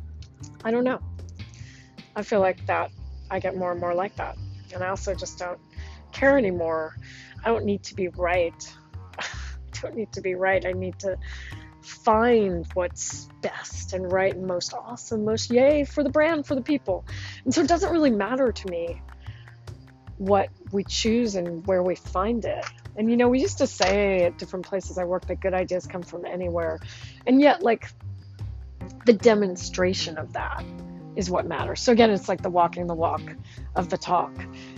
[0.64, 1.00] I don't know.
[2.16, 2.92] I feel like that
[3.30, 4.38] I get more and more like that.
[4.74, 5.60] And I also just don't
[6.12, 6.96] care anymore.
[7.44, 8.76] I don't need to be right.
[9.20, 9.26] I
[9.82, 10.66] don't need to be right.
[10.66, 11.18] I need to
[11.82, 16.62] find what's best and right and most awesome, most yay for the brand, for the
[16.62, 17.06] people.
[17.44, 19.02] And so it doesn't really matter to me
[20.18, 22.64] what we choose and where we find it.
[22.96, 25.88] And you know, we used to say at different places I work that good ideas
[25.88, 26.80] come from anywhere.
[27.26, 27.90] And yet, like,
[29.06, 30.64] the demonstration of that
[31.16, 31.82] is what matters.
[31.82, 33.22] So again, it's like the walking the walk
[33.76, 34.32] of the talk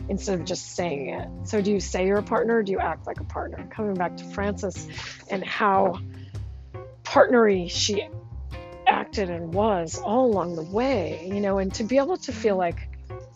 [0.10, 1.30] instead of just saying it.
[1.44, 2.62] So do you say you're a partner?
[2.64, 3.68] do you act like a partner?
[3.72, 4.88] Coming back to Frances
[5.30, 6.00] and how
[7.04, 8.08] partnery she
[8.88, 12.56] acted and was all along the way, you know, and to be able to feel
[12.56, 12.90] like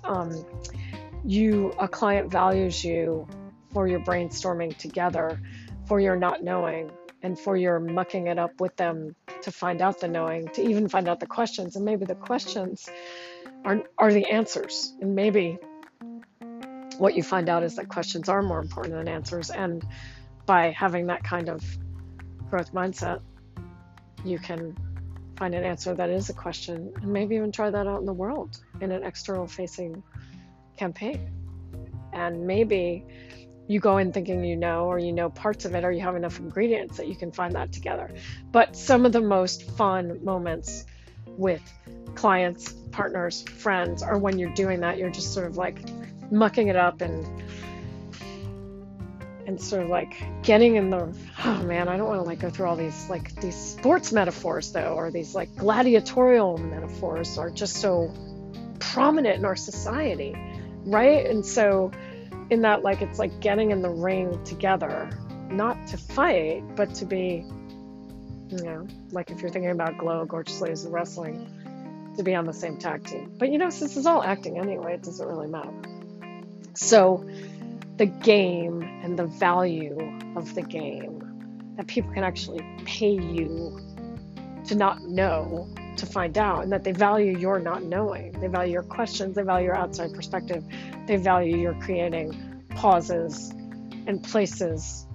[0.04, 0.46] um,
[1.24, 3.28] you, a client values you
[3.74, 5.40] for your brainstorming together,
[5.86, 10.00] for your not knowing, and for your mucking it up with them to find out
[10.00, 11.76] the knowing, to even find out the questions.
[11.76, 12.90] And maybe the questions
[13.66, 14.94] are, are the answers.
[15.02, 15.58] And maybe
[16.98, 19.50] what you find out is that questions are more important than answers.
[19.50, 19.86] And
[20.46, 21.64] by having that kind of
[22.50, 23.22] growth mindset,
[24.24, 24.76] you can
[25.38, 28.14] find an answer that is a question and maybe even try that out in the
[28.14, 30.04] world in an external facing
[30.76, 31.32] campaign.
[32.12, 33.06] And maybe
[33.70, 36.16] you go in thinking you know, or you know parts of it, or you have
[36.16, 38.12] enough ingredients that you can find that together.
[38.52, 40.86] But some of the most fun moments
[41.38, 41.62] with
[42.16, 44.98] clients, partners, friends are when you're doing that.
[44.98, 45.78] You're just sort of like
[46.32, 47.26] mucking it up and
[49.46, 51.12] and sort of like getting in the
[51.44, 54.72] oh man i don't want to like go through all these like these sports metaphors
[54.74, 58.14] though or these like gladiatorial metaphors are just so
[58.80, 60.36] prominent in our society
[60.86, 61.90] right and so
[62.50, 65.10] in that like it's like getting in the ring together
[65.50, 67.46] not to fight but to be
[68.52, 71.48] You know, like if you're thinking about Glow, Gorgeous Ladies Wrestling,
[72.18, 73.32] to be on the same tag team.
[73.38, 75.72] But you know, since it's all acting anyway, it doesn't really matter.
[76.76, 77.28] So,
[77.98, 79.98] the game and the value
[80.36, 83.80] of the game that people can actually pay you
[84.66, 88.32] to not know to find out, and that they value your not knowing.
[88.40, 90.64] They value your questions, they value your outside perspective,
[91.06, 93.52] they value your creating pauses
[94.08, 95.06] and places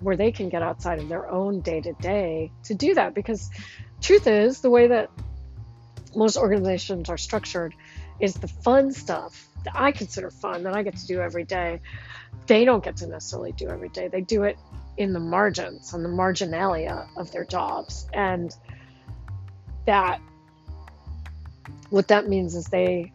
[0.00, 3.14] where they can get outside of their own day to day to do that.
[3.14, 3.50] Because,
[4.00, 5.10] truth is, the way that
[6.14, 7.74] most organizations are structured
[8.18, 11.80] is the fun stuff that I consider fun that I get to do every day.
[12.46, 14.08] They don't get to necessarily do every day.
[14.08, 14.58] They do it
[14.96, 18.06] in the margins, on the marginalia of their jobs.
[18.12, 18.54] And
[19.90, 20.20] that,
[21.88, 23.12] what that means is they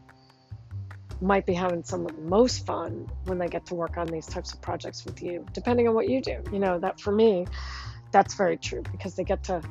[1.22, 4.26] might be having some of the most fun when they get to work on these
[4.26, 6.44] types of projects with you, depending on what you do.
[6.52, 7.48] You know, that for me,
[8.12, 9.62] that's very true because they get to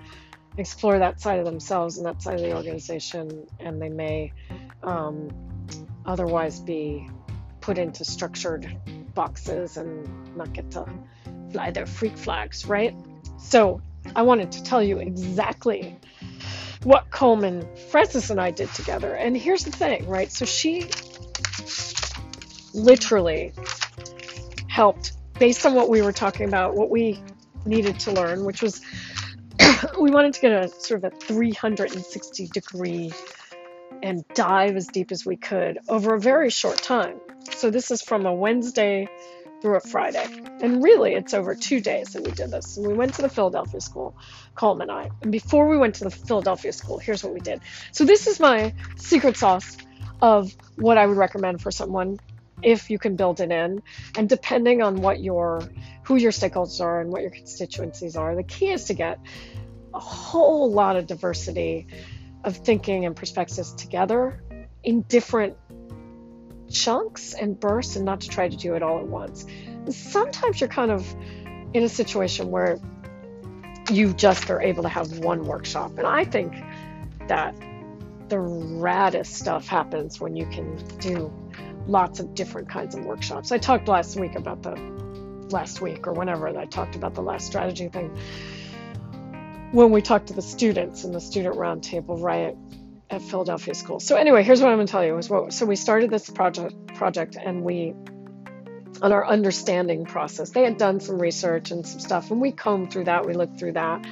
[0.56, 4.32] explore that side of themselves and that side of the organization, and they may
[4.82, 5.28] um,
[6.06, 7.06] otherwise be
[7.60, 8.74] put into structured
[9.14, 10.86] boxes and not get to
[11.52, 12.94] fly their freak flags, right?
[13.38, 13.82] So
[14.16, 15.98] I wanted to tell you exactly
[16.84, 19.14] what Colm Frances and I did together.
[19.14, 20.30] And here's the thing, right?
[20.30, 20.88] So she
[22.74, 23.52] literally
[24.68, 27.22] helped based on what we were talking about, what we
[27.64, 28.80] needed to learn, which was
[30.00, 33.12] we wanted to get a sort of a 360 degree
[34.02, 37.18] and dive as deep as we could over a very short time.
[37.56, 39.08] So this is from a Wednesday
[39.64, 40.26] through a Friday.
[40.60, 42.76] And really, it's over two days that we did this.
[42.76, 44.14] And we went to the Philadelphia school,
[44.54, 45.08] Colm and I.
[45.22, 47.62] And before we went to the Philadelphia school, here's what we did.
[47.90, 49.78] So this is my secret sauce
[50.20, 52.20] of what I would recommend for someone
[52.62, 53.82] if you can build it in.
[54.18, 55.62] And depending on what your
[56.02, 59.18] who your stakeholders are and what your constituencies are, the key is to get
[59.94, 61.86] a whole lot of diversity
[62.44, 64.42] of thinking and perspectives together
[64.82, 65.56] in different
[66.70, 69.46] chunks and bursts and not to try to do it all at once.
[69.90, 71.06] Sometimes you're kind of
[71.74, 72.78] in a situation where
[73.90, 75.98] you just are able to have one workshop.
[75.98, 76.54] And I think
[77.28, 77.54] that
[78.28, 81.32] the raddest stuff happens when you can do
[81.86, 83.52] lots of different kinds of workshops.
[83.52, 84.74] I talked last week about the
[85.50, 88.16] last week or whenever I talked about the last strategy thing
[89.74, 92.56] when we talked to the students in the student roundtable right
[93.10, 94.00] at Philadelphia School.
[94.00, 96.28] So anyway, here's what I'm going to tell you is what so we started this
[96.30, 97.94] project project and we
[99.02, 100.50] on our understanding process.
[100.50, 103.58] They had done some research and some stuff and we combed through that, we looked
[103.58, 104.06] through that.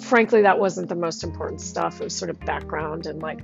[0.00, 2.00] Frankly, that wasn't the most important stuff.
[2.00, 3.40] It was sort of background and like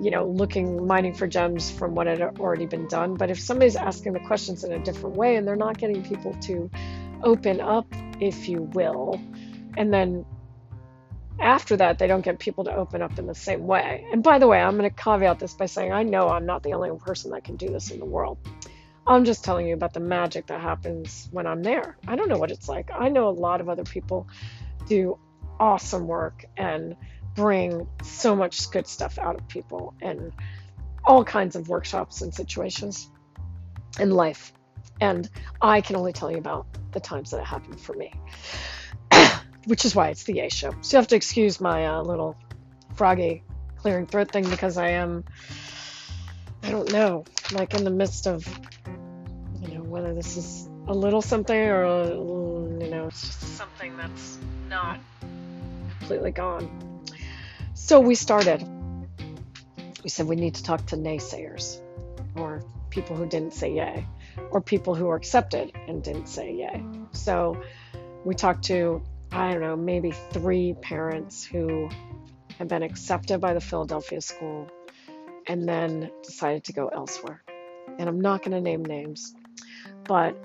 [0.00, 3.14] you know, looking, mining for gems from what had already been done.
[3.14, 6.34] But if somebody's asking the questions in a different way and they're not getting people
[6.42, 6.68] to
[7.22, 7.86] open up,
[8.20, 9.20] if you will,
[9.76, 10.24] and then
[11.42, 14.06] after that, they don't get people to open up in the same way.
[14.12, 16.62] And by the way, I'm going to caveat this by saying I know I'm not
[16.62, 18.38] the only person that can do this in the world.
[19.06, 21.98] I'm just telling you about the magic that happens when I'm there.
[22.06, 22.90] I don't know what it's like.
[22.94, 24.28] I know a lot of other people
[24.86, 25.18] do
[25.58, 26.96] awesome work and
[27.34, 30.32] bring so much good stuff out of people and
[31.04, 33.10] all kinds of workshops and situations
[33.98, 34.52] in life.
[35.00, 35.28] And
[35.60, 38.12] I can only tell you about the times that it happened for me,
[39.66, 40.72] which is why it's the Yay show.
[40.80, 42.36] So you have to excuse my uh, little
[42.94, 43.42] froggy
[43.76, 45.24] clearing throat thing because I am,
[46.62, 48.46] I don't know, like in the midst of,
[49.60, 52.06] you know, whether this is a little something or,
[52.80, 55.00] you know, it's just something that's not
[55.98, 57.06] completely gone.
[57.74, 58.66] So we started.
[60.02, 61.80] We said we need to talk to naysayers
[62.36, 64.06] or people who didn't say yay
[64.50, 66.84] or people who were accepted and didn't say yay.
[67.12, 67.60] So
[68.24, 71.88] we talked to, I don't know, maybe three parents who
[72.58, 74.68] had been accepted by the Philadelphia school
[75.46, 77.42] and then decided to go elsewhere.
[77.98, 79.34] And I'm not going to name names,
[80.04, 80.36] but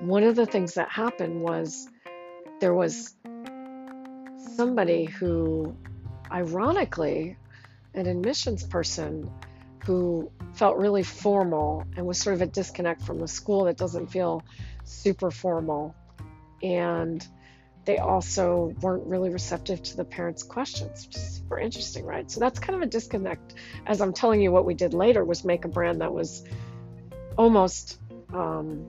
[0.00, 1.88] one of the things that happened was
[2.60, 3.14] there was
[4.54, 5.74] somebody who
[6.30, 7.36] ironically,
[7.94, 9.30] an admissions person
[9.84, 14.08] who felt really formal and was sort of a disconnect from the school that doesn't
[14.08, 14.42] feel
[14.84, 15.94] super formal.
[16.62, 17.26] And
[17.86, 22.28] they also weren't really receptive to the parents' questions, which is super interesting, right?
[22.28, 23.54] So that's kind of a disconnect.
[23.86, 26.44] As I'm telling you, what we did later was make a brand that was
[27.38, 28.00] almost,
[28.34, 28.88] um,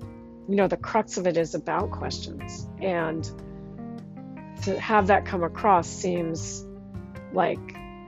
[0.50, 2.68] you know, the crux of it is about questions.
[2.82, 3.24] And
[4.64, 6.66] to have that come across seems
[7.34, 7.60] like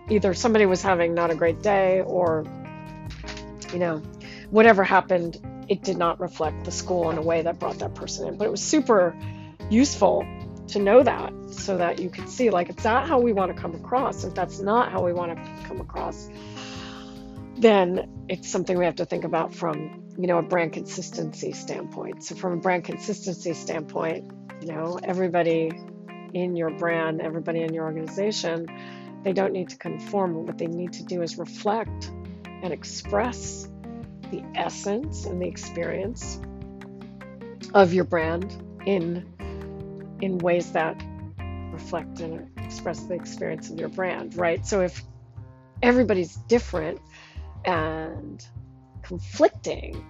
[0.10, 2.46] either somebody was having not a great day or
[3.72, 4.02] you know
[4.50, 5.38] whatever happened
[5.68, 8.46] it did not reflect the school in a way that brought that person in but
[8.46, 9.16] it was super
[9.70, 10.26] useful
[10.70, 13.60] to know that so that you could see like, it's not how we want to
[13.60, 14.24] come across.
[14.24, 16.30] If that's not how we want to come across,
[17.58, 22.24] then it's something we have to think about from, you know, a brand consistency standpoint.
[22.24, 25.72] So from a brand consistency standpoint, you know, everybody
[26.34, 28.68] in your brand, everybody in your organization,
[29.24, 30.46] they don't need to conform.
[30.46, 32.12] What they need to do is reflect
[32.46, 33.68] and express
[34.32, 36.40] the essence and the experience
[37.74, 38.56] of your brand
[38.86, 39.26] in
[40.22, 41.02] in ways that
[41.72, 44.66] reflect and express the experience of your brand, right?
[44.66, 45.04] So if
[45.82, 47.00] everybody's different
[47.66, 48.46] and
[49.02, 50.06] conflicting,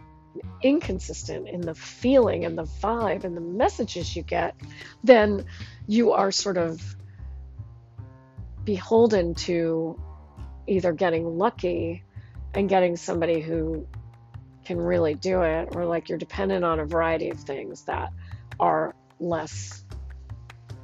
[0.61, 4.55] inconsistent in the feeling and the vibe and the messages you get,
[5.03, 5.45] then
[5.87, 6.81] you are sort of
[8.63, 9.99] beholden to
[10.67, 12.03] either getting lucky
[12.53, 13.87] and getting somebody who
[14.65, 18.11] can really do it, or like you're dependent on a variety of things that
[18.59, 19.83] are less,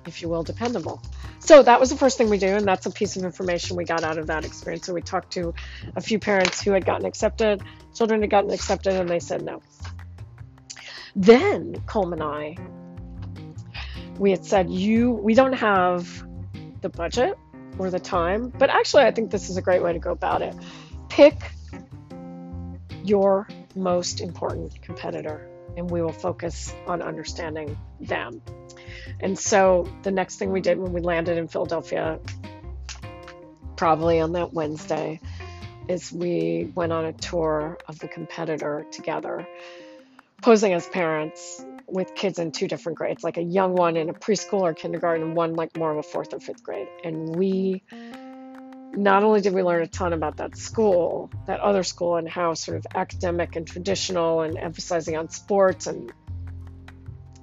[0.08, 1.01] if you will, dependable.
[1.39, 3.86] So that was the first thing we do, and that's a piece of information we
[3.86, 4.86] got out of that experience.
[4.86, 5.53] So we talked to
[5.95, 7.62] a few parents who had gotten accepted,
[7.93, 9.62] children had gotten accepted, and they said no.
[11.16, 12.58] Then Colm and I,
[14.20, 16.26] we had said, you, we don't have
[16.82, 17.38] the budget
[17.78, 20.41] or the time, but actually, I think this is a great way to go about
[20.41, 20.56] it.
[21.10, 21.51] Pick
[23.03, 25.47] your most important competitor,
[25.78, 28.41] and we will focus on understanding them.
[29.20, 32.20] And so the next thing we did when we landed in Philadelphia,
[33.76, 35.20] probably on that Wednesday,
[35.88, 39.47] is we went on a tour of the competitor together,
[40.41, 44.14] posing as parents with kids in two different grades, like a young one in a
[44.14, 46.88] preschool or kindergarten, one like more of a fourth or fifth grade.
[47.03, 47.84] And we
[48.95, 52.53] not only did we learn a ton about that school, that other school, and how
[52.53, 56.12] sort of academic and traditional and emphasizing on sports and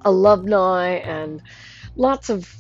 [0.05, 1.43] alumni and
[1.97, 2.53] lots of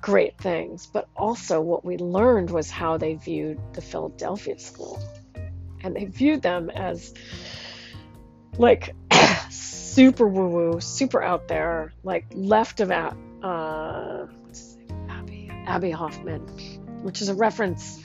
[0.00, 5.02] great things, but also what we learned was how they viewed the Philadelphia school.
[5.82, 7.14] And they viewed them as
[8.56, 8.94] like
[9.50, 14.26] super woo woo, super out there, like left of uh,
[15.08, 16.40] Abbie, Abbie Hoffman,
[17.02, 18.02] which is a reference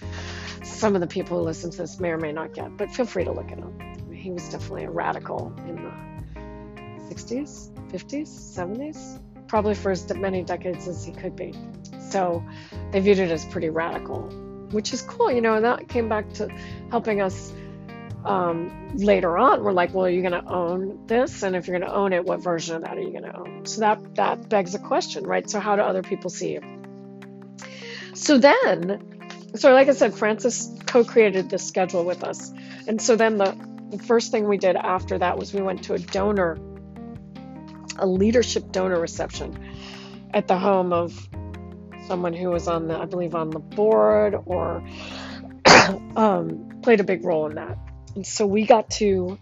[0.64, 3.06] some of the people who listen to this may or may not get, but feel
[3.06, 3.72] free to look it up.
[4.12, 6.12] He was definitely a radical in the
[7.14, 11.53] 60s, 50s, 70s, probably for as many decades as he could be.
[12.09, 12.43] So
[12.91, 14.22] they viewed it as pretty radical,
[14.72, 16.47] which is cool, you know, and that came back to
[16.89, 17.53] helping us
[18.26, 19.64] um, later on.
[19.64, 21.43] We're like, well, are you going to own this?
[21.43, 23.38] And if you're going to own it, what version of that are you going to
[23.38, 23.66] own?
[23.66, 25.49] So that, that begs a question, right?
[25.49, 26.61] So how do other people see you?
[28.16, 29.14] So then
[29.55, 32.51] so like I said, Frances co-created this schedule with us.
[32.88, 33.55] And so then the,
[33.91, 36.57] the first thing we did after that was we went to a donor,
[37.98, 39.58] a leadership donor reception
[40.34, 41.30] at the home of
[42.08, 44.84] someone who was on the, I believe, on the board or
[46.16, 47.78] um, played a big role in that.
[48.16, 49.38] And so we got to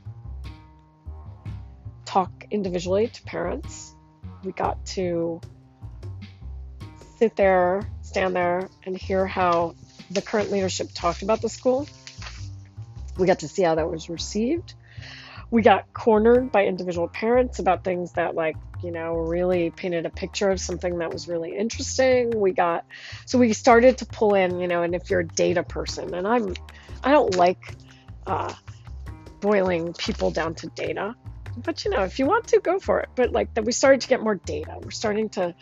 [2.06, 3.96] talk individually to parents.
[4.44, 5.42] We got to
[7.18, 9.76] sit there, stand there, and hear how
[10.10, 11.88] the current leadership talked about the school.
[13.18, 14.74] We got to see how that was received.
[15.52, 20.10] We got cornered by individual parents about things that, like, you know, really painted a
[20.10, 22.32] picture of something that was really interesting.
[22.32, 22.86] We got,
[23.26, 26.28] so we started to pull in, you know, and if you're a data person, and
[26.28, 26.56] I'm,
[27.04, 27.76] I don't like
[28.26, 28.54] uh,
[29.42, 31.16] boiling people down to data
[31.58, 33.10] but you know, if you want to, go for it.
[33.16, 34.78] But like that, we started to get more data.
[34.82, 35.56] We're starting to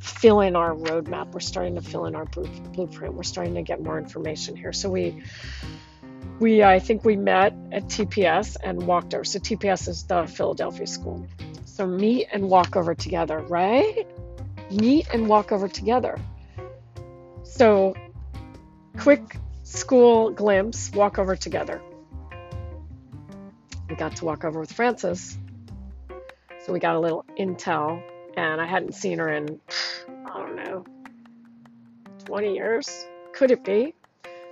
[0.00, 1.32] fill in our roadmap.
[1.32, 3.14] We're starting to fill in our blueprint.
[3.14, 4.72] We're starting to get more information here.
[4.72, 5.22] So we,
[6.40, 9.24] we I think we met at TPS and walked over.
[9.24, 11.26] So TPS is the Philadelphia school.
[11.64, 14.06] So meet and walk over together, right?
[14.70, 16.18] Meet and walk over together.
[17.42, 17.94] So
[18.98, 21.80] quick school glimpse, walk over together
[23.88, 25.38] we got to walk over with Frances.
[26.64, 28.02] So we got a little intel,
[28.36, 29.60] and I hadn't seen her in,
[30.08, 30.84] I don't know,
[32.24, 33.06] 20 years.
[33.32, 33.94] Could it be?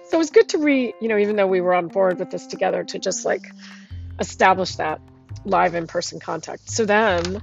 [0.06, 2.30] So it was good to re, you know, even though we were on board with
[2.30, 3.50] this together, to just like
[4.20, 5.00] establish that
[5.44, 6.70] live in person contact.
[6.70, 7.40] So then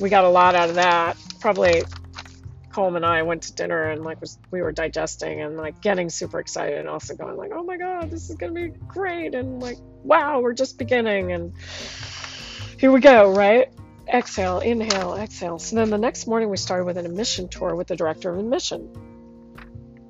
[0.00, 1.16] we got a lot out of that.
[1.40, 1.82] Probably
[2.74, 6.10] Colm and I went to dinner and like was we were digesting and like getting
[6.10, 9.62] super excited and also going like, oh my god, this is gonna be great and
[9.62, 11.52] like, wow, we're just beginning and
[12.78, 13.68] here we go, right?
[14.12, 15.58] Exhale, inhale, exhale.
[15.58, 18.38] So then the next morning we started with an admission tour with the director of
[18.38, 18.90] admission.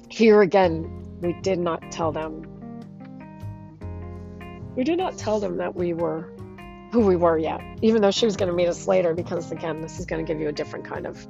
[0.09, 2.47] Here again, we did not tell them.
[4.77, 6.31] We did not tell them that we were
[6.93, 9.81] who we were yet, even though she was going to meet us later because again,
[9.81, 11.27] this is going to give you a different kind of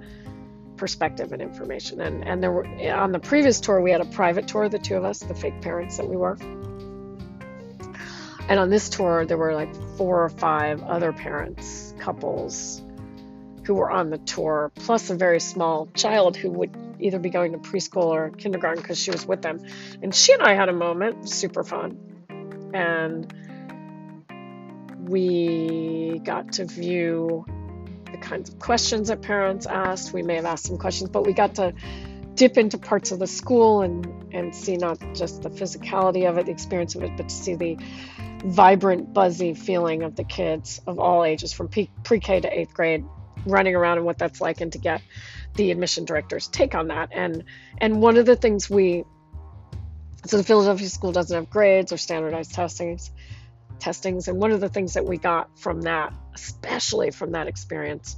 [0.77, 2.01] perspective and information.
[2.01, 4.97] And and there were on the previous tour we had a private tour, the two
[4.97, 6.37] of us, the fake parents that we were.
[8.49, 12.83] And on this tour there were like four or five other parents, couples
[13.65, 17.53] who were on the tour, plus a very small child who would either be going
[17.53, 19.61] to preschool or kindergarten because she was with them.
[20.03, 22.71] And she and I had a moment, super fun.
[22.73, 23.33] And
[25.09, 27.45] we got to view
[28.11, 30.13] the kinds of questions that parents asked.
[30.13, 31.75] We may have asked some questions, but we got to
[32.35, 36.47] dip into parts of the school and, and see not just the physicality of it,
[36.47, 37.79] the experience of it, but to see the
[38.45, 43.05] vibrant, buzzy feeling of the kids of all ages from pre K to eighth grade
[43.47, 45.03] running around and what that's like and to get
[45.55, 47.11] the admission director's take on that.
[47.13, 47.45] And
[47.79, 49.05] and one of the things we
[50.27, 53.11] so the Philadelphia school doesn't have grades or standardized testings
[53.79, 54.29] testings.
[54.29, 58.17] And one of the things that we got from that especially from that experience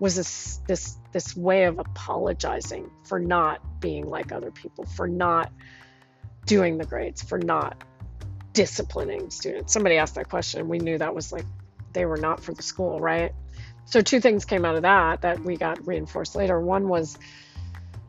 [0.00, 5.52] was this this this way of apologizing for not being like other people for not
[6.46, 7.84] doing the grades for not
[8.52, 9.72] disciplining students.
[9.72, 11.46] Somebody asked that question we knew that was like
[11.92, 13.32] they were not for the school right
[13.86, 16.60] so two things came out of that that we got reinforced later.
[16.60, 17.18] One was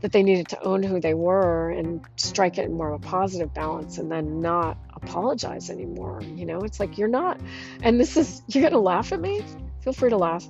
[0.01, 3.03] that they needed to own who they were and strike it in more of a
[3.03, 6.21] positive balance and then not apologize anymore.
[6.21, 7.39] You know it's like you're not
[7.81, 9.43] and this is you're gonna laugh at me?
[9.81, 10.47] Feel free to laugh.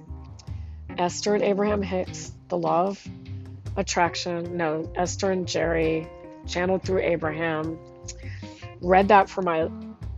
[0.98, 3.08] Esther and abraham hicks the law of
[3.78, 6.08] attraction no esther and jerry
[6.48, 7.78] channeled through abraham.
[8.82, 9.70] Read that for my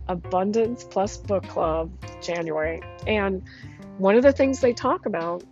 [0.08, 1.90] abundance plus book club
[2.22, 2.82] january.
[3.06, 3.42] And
[3.98, 5.42] one of the things they talk about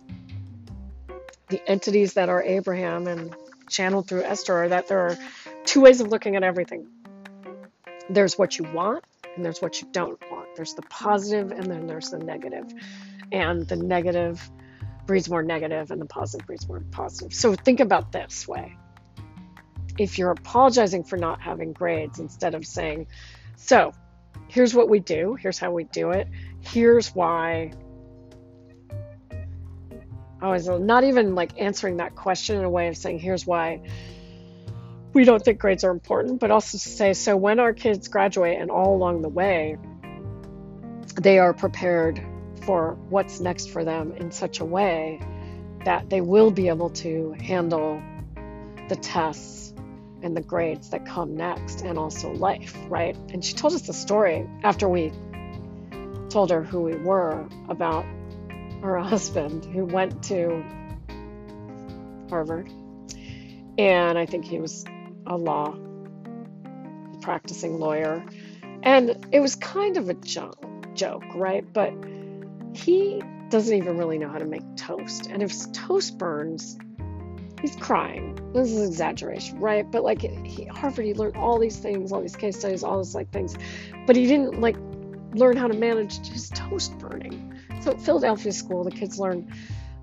[1.49, 3.35] the entities that are Abraham and
[3.69, 5.17] channeled through Esther are that there are
[5.65, 6.87] two ways of looking at everything.
[8.09, 9.03] There's what you want
[9.35, 10.55] and there's what you don't want.
[10.55, 12.65] There's the positive and then there's the negative.
[13.31, 14.49] And the negative
[15.05, 17.33] breeds more negative and the positive breeds more positive.
[17.33, 18.77] So think about this way.
[19.97, 23.07] If you're apologizing for not having grades instead of saying,
[23.55, 23.93] so
[24.47, 26.27] here's what we do, here's how we do it,
[26.61, 27.71] here's why
[30.41, 33.81] I was not even like answering that question in a way of saying, here's why
[35.13, 38.59] we don't think grades are important, but also to say, so when our kids graduate
[38.59, 39.77] and all along the way,
[41.15, 42.21] they are prepared
[42.61, 45.19] for what's next for them in such a way
[45.85, 48.01] that they will be able to handle
[48.89, 49.73] the tests
[50.21, 53.15] and the grades that come next and also life, right?
[53.33, 55.11] And she told us the story after we
[56.29, 58.05] told her who we were about
[58.81, 60.63] her husband, who went to
[62.29, 62.71] Harvard.
[63.77, 64.85] And I think he was
[65.25, 65.75] a law
[67.21, 68.25] practicing lawyer.
[68.83, 71.65] And it was kind of a joke, joke, right?
[71.73, 71.93] But
[72.73, 75.27] he doesn't even really know how to make toast.
[75.27, 76.77] And if toast burns,
[77.61, 78.37] he's crying.
[78.53, 79.89] This is exaggeration, right?
[79.89, 83.15] But like he, Harvard, he learned all these things, all these case studies, all these
[83.15, 83.57] like things,
[84.05, 84.77] but he didn't like
[85.33, 87.53] learn how to manage his toast burning.
[87.81, 89.53] So at Philadelphia school, the kids learn,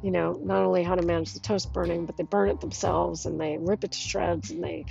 [0.03, 3.27] you know, not only how to manage the toast burning, but they burn it themselves
[3.27, 4.87] and they rip it to shreds and they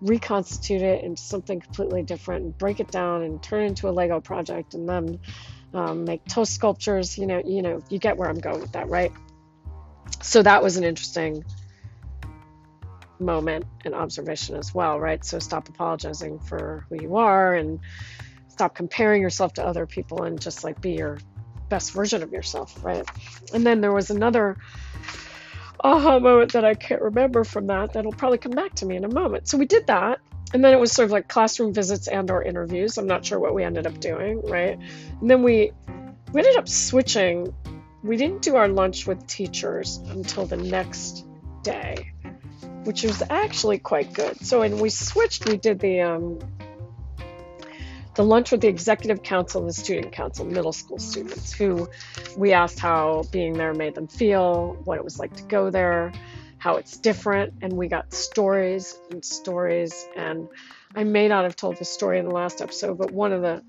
[0.00, 3.92] reconstitute it into something completely different and break it down and turn it into a
[3.92, 5.18] Lego project and then
[5.74, 7.16] um, make toast sculptures.
[7.16, 9.12] You know, you know, you get where I'm going with that, right?
[10.22, 11.44] So that was an interesting
[13.18, 15.24] moment and observation as well, right?
[15.24, 17.80] So stop apologizing for who you are and
[18.48, 21.18] stop comparing yourself to other people and just like be your
[21.72, 23.08] best version of yourself, right?
[23.54, 24.58] And then there was another
[25.80, 29.04] aha moment that I can't remember from that that'll probably come back to me in
[29.04, 29.48] a moment.
[29.48, 30.20] So we did that.
[30.52, 32.98] And then it was sort of like classroom visits and or interviews.
[32.98, 34.78] I'm not sure what we ended up doing, right?
[35.20, 35.72] And then we
[36.34, 37.54] we ended up switching.
[38.02, 41.24] We didn't do our lunch with teachers until the next
[41.62, 42.12] day,
[42.84, 44.44] which was actually quite good.
[44.44, 46.38] So when we switched, we did the um,
[48.14, 51.88] the lunch with the executive council and the student council, middle school students, who
[52.36, 56.12] we asked how being there made them feel, what it was like to go there,
[56.58, 57.54] how it's different.
[57.62, 60.06] And we got stories and stories.
[60.14, 60.48] And
[60.94, 63.62] I may not have told the story in the last episode, but one of the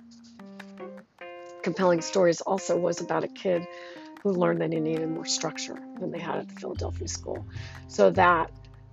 [1.61, 3.65] compelling stories also was about a kid
[4.21, 7.45] who learned that he needed more structure than they had at the Philadelphia school.
[7.87, 8.51] So that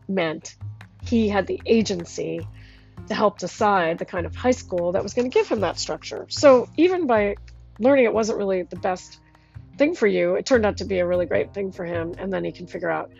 [0.08, 0.56] meant
[1.02, 2.46] he had the agency
[3.08, 5.78] to help decide the kind of high school that was going to give him that
[5.78, 6.26] structure.
[6.28, 7.36] So even by
[7.78, 9.18] learning it wasn't really the best
[9.78, 12.14] thing for you, it turned out to be a really great thing for him.
[12.18, 13.10] And then he can figure out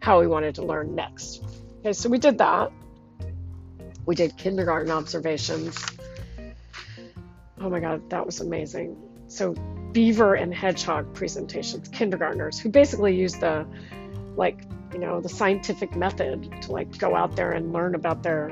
[0.00, 1.42] how he wanted to learn next.
[1.80, 2.72] Okay, so we did that.
[4.06, 5.78] We did kindergarten observations.
[7.60, 8.96] Oh my God, that was amazing.
[9.28, 9.52] So,
[9.92, 13.66] beaver and hedgehog presentations, kindergartners who basically use the
[14.36, 14.62] like
[14.92, 18.48] you know the scientific method to like go out there and learn about their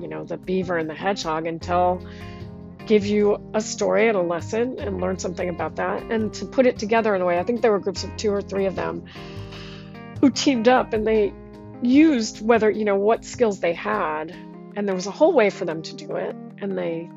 [0.00, 2.06] you know the beaver and the hedgehog until
[2.86, 6.02] give you a story and a lesson and learn something about that.
[6.02, 8.30] And to put it together in a way i think there were groups of two
[8.30, 9.04] or three of them
[10.20, 11.32] who teamed up and they
[11.82, 14.34] used whether you know what skills they had.
[14.76, 16.34] And there was a whole way for them to do it.
[16.58, 17.08] And they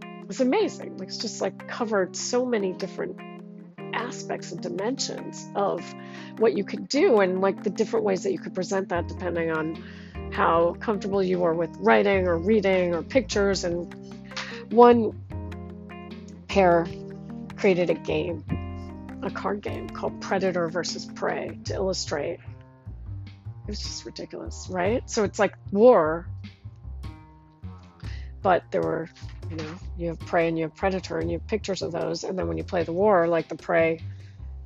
[0.00, 0.96] it was amazing.
[0.96, 3.20] Like it's just like covered so many different
[3.92, 5.82] aspects and dimensions of
[6.38, 9.50] what you could do and like the different ways that you could present that depending
[9.50, 9.82] on
[10.32, 13.94] how comfortable you are with writing or reading or pictures and
[14.72, 15.18] one
[16.48, 16.86] pair
[17.56, 18.44] created a game
[19.22, 22.38] a card game called predator versus prey to illustrate.
[23.66, 25.08] It was just ridiculous right?
[25.08, 26.26] So it's like war
[28.42, 29.08] but there were
[29.50, 32.22] you know you have prey and you have predator and you have pictures of those
[32.24, 34.00] and then when you play the war like the prey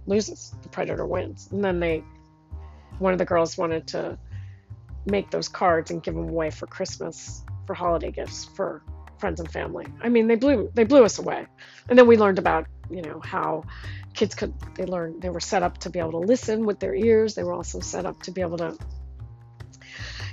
[0.07, 1.49] loses the predator wins.
[1.51, 2.05] And then they
[2.99, 4.19] one of the girls wanted to
[5.07, 8.83] make those cards and give them away for christmas for holiday gifts for
[9.19, 11.47] friends and family i mean they blew they blew us away
[11.89, 13.63] and then we learned about you know how
[14.15, 16.95] kids could they learned they were set up to be able to listen with their
[16.95, 18.77] ears they were also set up to be able to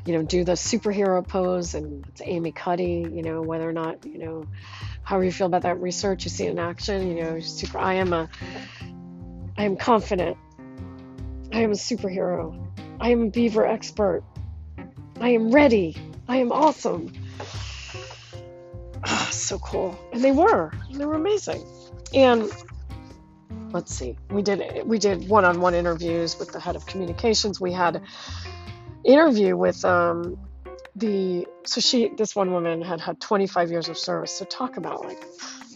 [0.07, 4.05] you know, do the superhero pose and it's Amy Cuddy, you know, whether or not,
[4.05, 4.45] you know,
[5.03, 8.13] however you feel about that research, you see in action, you know, super, I am
[8.13, 8.29] a,
[9.57, 10.37] I am confident.
[11.51, 12.65] I am a superhero.
[13.01, 14.23] I am a beaver expert.
[15.19, 15.95] I am ready.
[16.27, 17.11] I am awesome.
[19.05, 19.97] Oh, so cool.
[20.13, 20.71] And they were.
[20.91, 21.65] They were amazing.
[22.13, 22.51] And
[23.71, 24.17] let's see.
[24.29, 27.59] We did we did one-on-one interviews with the head of communications.
[27.59, 28.03] We had
[29.03, 30.37] interview with um,
[30.95, 34.31] the so she this one woman had had 25 years of service.
[34.31, 35.23] So talk about like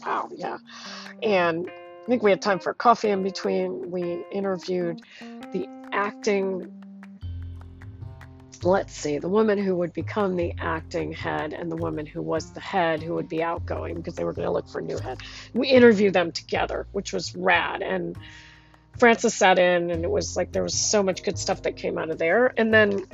[0.05, 0.57] wow, yeah.
[1.23, 3.89] And I think we had time for coffee in between.
[3.91, 5.01] We interviewed
[5.51, 6.71] the acting
[8.63, 12.51] let's see, the woman who would become the acting head and the woman who was
[12.51, 14.97] the head who would be outgoing because they were going to look for a new
[14.97, 15.19] head.
[15.53, 17.81] We interviewed them together, which was rad.
[17.81, 18.17] And
[18.97, 21.97] Frances sat in, and it was like there was so much good stuff that came
[21.97, 22.53] out of there.
[22.57, 23.05] And then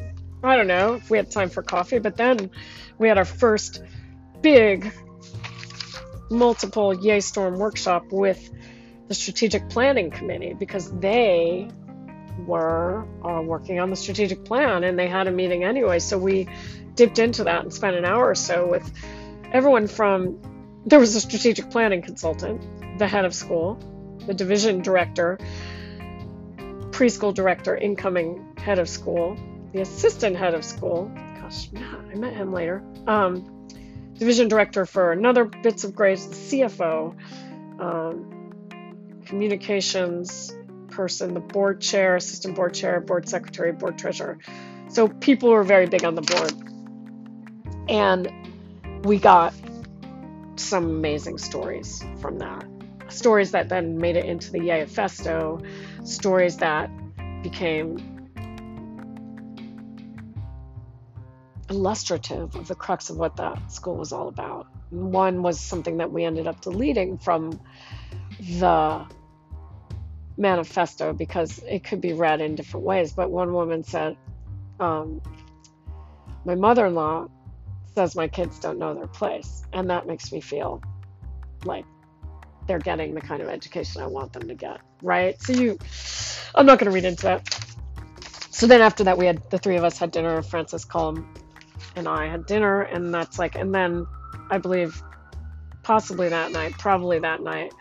[0.43, 2.49] I don't know if we had time for coffee, but then
[2.97, 3.81] we had our first
[4.41, 4.91] big
[6.29, 8.49] multiple YayStorm workshop with
[9.07, 11.69] the strategic planning committee because they
[12.45, 15.99] were uh, working on the strategic plan and they had a meeting anyway.
[15.99, 16.47] So we
[16.95, 18.91] dipped into that and spent an hour or so with
[19.51, 20.39] everyone from
[20.85, 23.77] there was a strategic planning consultant, the head of school,
[24.25, 25.37] the division director,
[26.91, 29.37] preschool director, incoming head of school,
[29.73, 31.11] the assistant head of school.
[31.41, 32.83] Gosh, I met him later.
[33.05, 33.67] Um,
[34.13, 37.15] division director for another bits of grades, the CFO,
[37.79, 40.56] um, communications
[40.97, 44.39] person, the board chair, assistant board chair, board secretary, board treasurer.
[44.89, 46.53] So people were very big on the board.
[47.87, 48.27] And
[49.05, 49.53] we got
[50.55, 52.65] some amazing stories from that.
[53.09, 55.63] Stories that then made it into the Yayafesto,
[56.03, 56.89] stories that
[57.43, 57.99] became
[61.69, 64.65] illustrative of the crux of what that school was all about.
[64.89, 67.61] One was something that we ended up deleting from
[68.39, 69.05] the
[70.37, 73.11] manifesto because it could be read in different ways.
[73.11, 74.15] But one woman said,
[74.79, 75.21] um,
[76.45, 77.27] My mother in law
[77.95, 79.63] says my kids don't know their place.
[79.73, 80.81] And that makes me feel
[81.65, 81.85] like
[82.67, 84.79] they're getting the kind of education I want them to get.
[85.01, 85.41] Right?
[85.41, 85.77] So, you,
[86.53, 87.57] I'm not going to read into that.
[88.51, 90.41] So then after that, we had the three of us had dinner.
[90.41, 91.25] Frances Colm
[91.95, 94.05] and I had dinner, and that's like, and then
[94.49, 95.01] I believe
[95.83, 97.73] possibly that night, probably that night,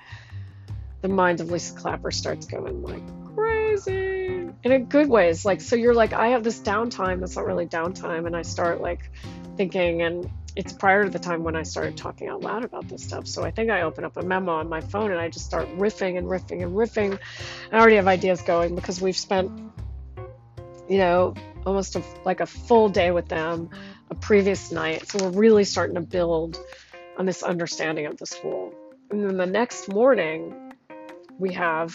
[1.07, 3.03] the mind of Lisa Clapper starts going like
[3.35, 5.45] crazy in a good ways.
[5.45, 8.81] Like, so you're like, I have this downtime that's not really downtime, and I start
[8.81, 9.11] like
[9.57, 13.05] thinking, and it's prior to the time when I started talking out loud about this
[13.05, 13.29] stuff.
[13.29, 15.69] So I think I open up a memo on my phone and I just start
[15.77, 17.19] riffing and riffing and riffing.
[17.71, 19.53] I already have ideas going because we've spent,
[20.89, 21.35] you know,
[21.67, 23.69] almost a, like a full day with them
[24.11, 25.07] a previous night.
[25.09, 26.59] So we're really starting to build
[27.19, 28.73] on this understanding of the school.
[29.11, 30.66] And then the next morning,
[31.39, 31.95] we have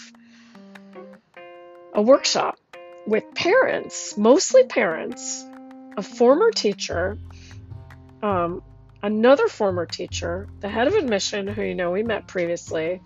[1.94, 2.58] a workshop
[3.06, 5.44] with parents, mostly parents,
[5.96, 7.18] a former teacher,
[8.22, 8.62] um,
[9.02, 13.00] another former teacher, the head of admission, who you know we met previously,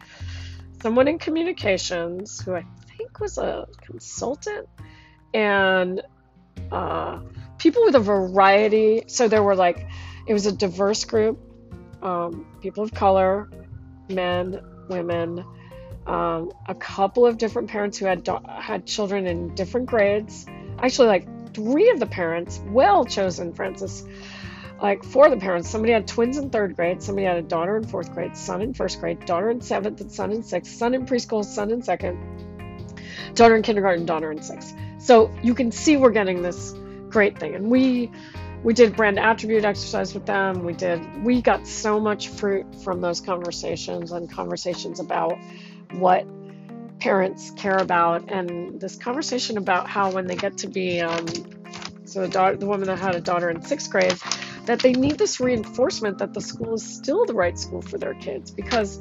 [0.82, 2.64] someone in communications who I
[2.96, 4.68] think was a consultant,
[5.32, 6.02] and
[6.70, 7.20] uh,
[7.58, 9.04] people with a variety.
[9.06, 9.86] So there were like,
[10.26, 11.40] it was a diverse group,
[12.02, 13.48] um, people of color,
[14.08, 15.44] men, women,
[16.06, 20.46] um, a couple of different parents who had do- had children in different grades.
[20.78, 24.06] Actually, like three of the parents, well chosen, Frances.
[24.80, 27.78] Like four of the parents, somebody had twins in third grade, somebody had a daughter
[27.78, 30.92] in fourth grade, son in first grade, daughter in seventh, and son in sixth, son
[30.92, 32.18] in preschool, son in second,
[33.34, 34.76] daughter in kindergarten, daughter in sixth.
[34.98, 36.74] So you can see we're getting this
[37.08, 38.10] great thing, and we
[38.62, 40.64] we did brand attribute exercise with them.
[40.64, 45.38] We did we got so much fruit from those conversations and conversations about
[45.98, 46.26] what
[46.98, 51.26] parents care about and this conversation about how when they get to be um,
[52.04, 54.16] so the, daughter, the woman that had a daughter in sixth grade
[54.66, 58.14] that they need this reinforcement that the school is still the right school for their
[58.14, 58.50] kids.
[58.50, 59.00] Because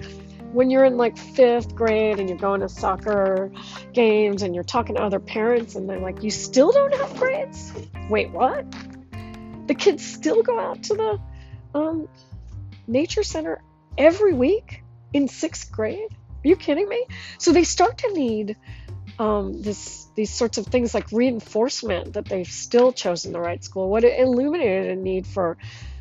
[0.53, 3.51] when you're in like fifth grade and you're going to soccer
[3.93, 7.73] games and you're talking to other parents and they're like you still don't have grades?
[8.09, 8.65] Wait what?
[9.67, 11.19] The kids still go out to the
[11.73, 12.07] um,
[12.87, 13.61] nature center
[13.97, 14.83] every week
[15.13, 16.09] in sixth grade
[16.45, 17.05] you kidding me?
[17.37, 18.57] So they start to need
[19.19, 23.89] um, this these sorts of things like reinforcement that they've still chosen the right school.
[23.89, 25.57] What it illuminated a need for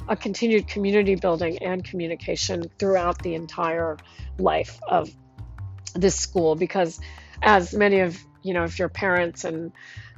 [0.08, 3.96] a continued community building and communication throughout the entire
[4.38, 5.10] life of
[5.94, 7.00] this school because
[7.42, 9.72] as many of you know if your parents and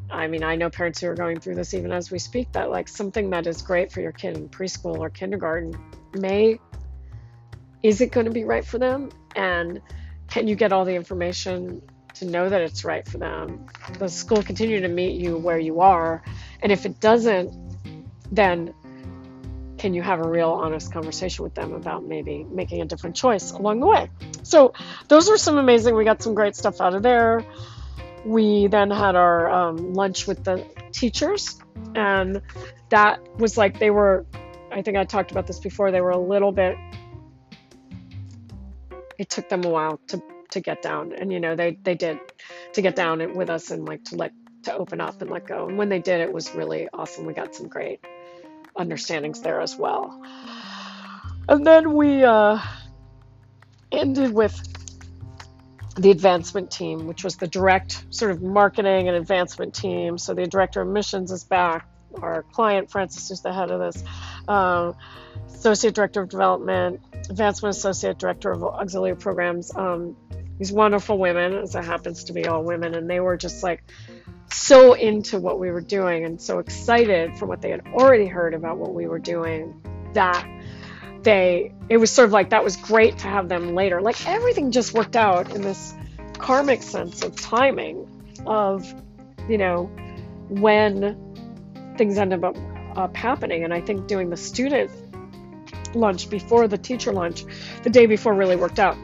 [0.08, 2.70] I mean, I know parents who are going through this even as we speak that
[2.70, 5.76] like something that is great for your kid in preschool or kindergarten
[6.14, 6.60] may
[7.82, 9.80] is it going to be right for them and
[10.28, 11.82] can you get all the information
[12.14, 13.66] to know that it's right for them?
[13.98, 16.22] The school continue to meet you where you are,
[16.62, 17.52] and if it doesn't,
[18.32, 18.74] then
[19.78, 23.52] can you have a real honest conversation with them about maybe making a different choice
[23.52, 24.10] along the way?
[24.42, 24.72] So
[25.08, 25.94] those are some amazing.
[25.94, 27.44] We got some great stuff out of there.
[28.24, 31.58] We then had our um, lunch with the teachers,
[31.94, 32.42] and
[32.88, 34.26] that was like they were.
[34.72, 35.90] I think I talked about this before.
[35.90, 36.76] They were a little bit
[39.18, 41.12] it took them a while to to get down.
[41.12, 42.18] And you know they they did
[42.74, 44.32] to get down with us and like to let
[44.64, 45.68] to open up and let go.
[45.68, 47.26] And when they did it was really awesome.
[47.26, 48.04] We got some great
[48.76, 50.22] understandings there as well.
[51.48, 52.58] And then we uh,
[53.92, 54.60] ended with
[55.96, 60.18] the advancement team which was the direct sort of marketing and advancement team.
[60.18, 61.88] So the director of missions is back.
[62.20, 64.02] Our client frances is the head of this.
[64.48, 64.94] Um,
[65.48, 69.74] associate director of development advancement associate director of auxiliary programs.
[69.74, 70.16] Um,
[70.58, 73.82] these wonderful women, as it happens to be all women, and they were just like
[74.52, 78.54] so into what we were doing and so excited from what they had already heard
[78.54, 79.82] about what we were doing
[80.14, 80.46] that
[81.22, 84.70] they it was sort of like that was great to have them later like everything
[84.70, 85.94] just worked out in this
[86.38, 88.06] karmic sense of timing
[88.46, 88.94] of
[89.48, 89.90] you know
[90.48, 91.18] when
[91.98, 92.56] things end up,
[92.96, 94.90] up happening and i think doing the student
[95.96, 97.44] lunch before the teacher lunch
[97.82, 98.96] the day before really worked out.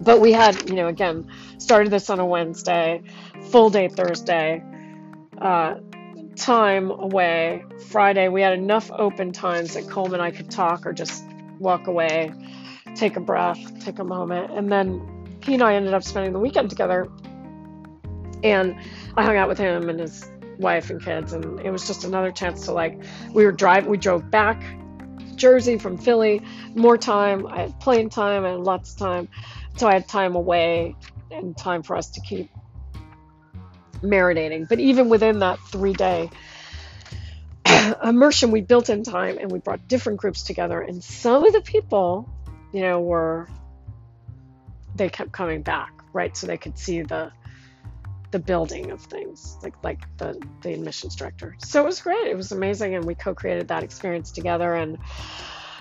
[0.00, 1.28] But we had, you know, again,
[1.58, 3.02] started this on a Wednesday,
[3.50, 4.62] full day Thursday,
[5.40, 5.76] uh,
[6.36, 7.64] time away.
[7.88, 11.24] Friday, we had enough open times that Colm and I could talk or just
[11.58, 12.32] walk away,
[12.96, 14.50] take a breath, take a moment.
[14.50, 17.08] And then he and I ended up spending the weekend together.
[18.42, 18.74] And
[19.16, 20.28] I hung out with him and his
[20.58, 21.32] wife and kids.
[21.32, 23.00] And it was just another chance to, like,
[23.32, 24.62] we were driving, we drove back
[25.36, 26.42] Jersey from Philly,
[26.74, 27.46] more time.
[27.46, 29.28] I had plane time and lots of time.
[29.76, 30.96] So I had time away
[31.30, 32.50] and time for us to keep
[34.02, 34.68] marinating.
[34.68, 36.30] But even within that three day
[38.04, 40.80] immersion, we built in time and we brought different groups together.
[40.80, 42.28] And some of the people,
[42.72, 43.48] you know, were,
[44.94, 46.36] they kept coming back, right?
[46.36, 47.32] So they could see the,
[48.32, 51.54] the building of things, like like the the admissions director.
[51.58, 52.26] So it was great.
[52.26, 54.98] It was amazing, and we co-created that experience together, and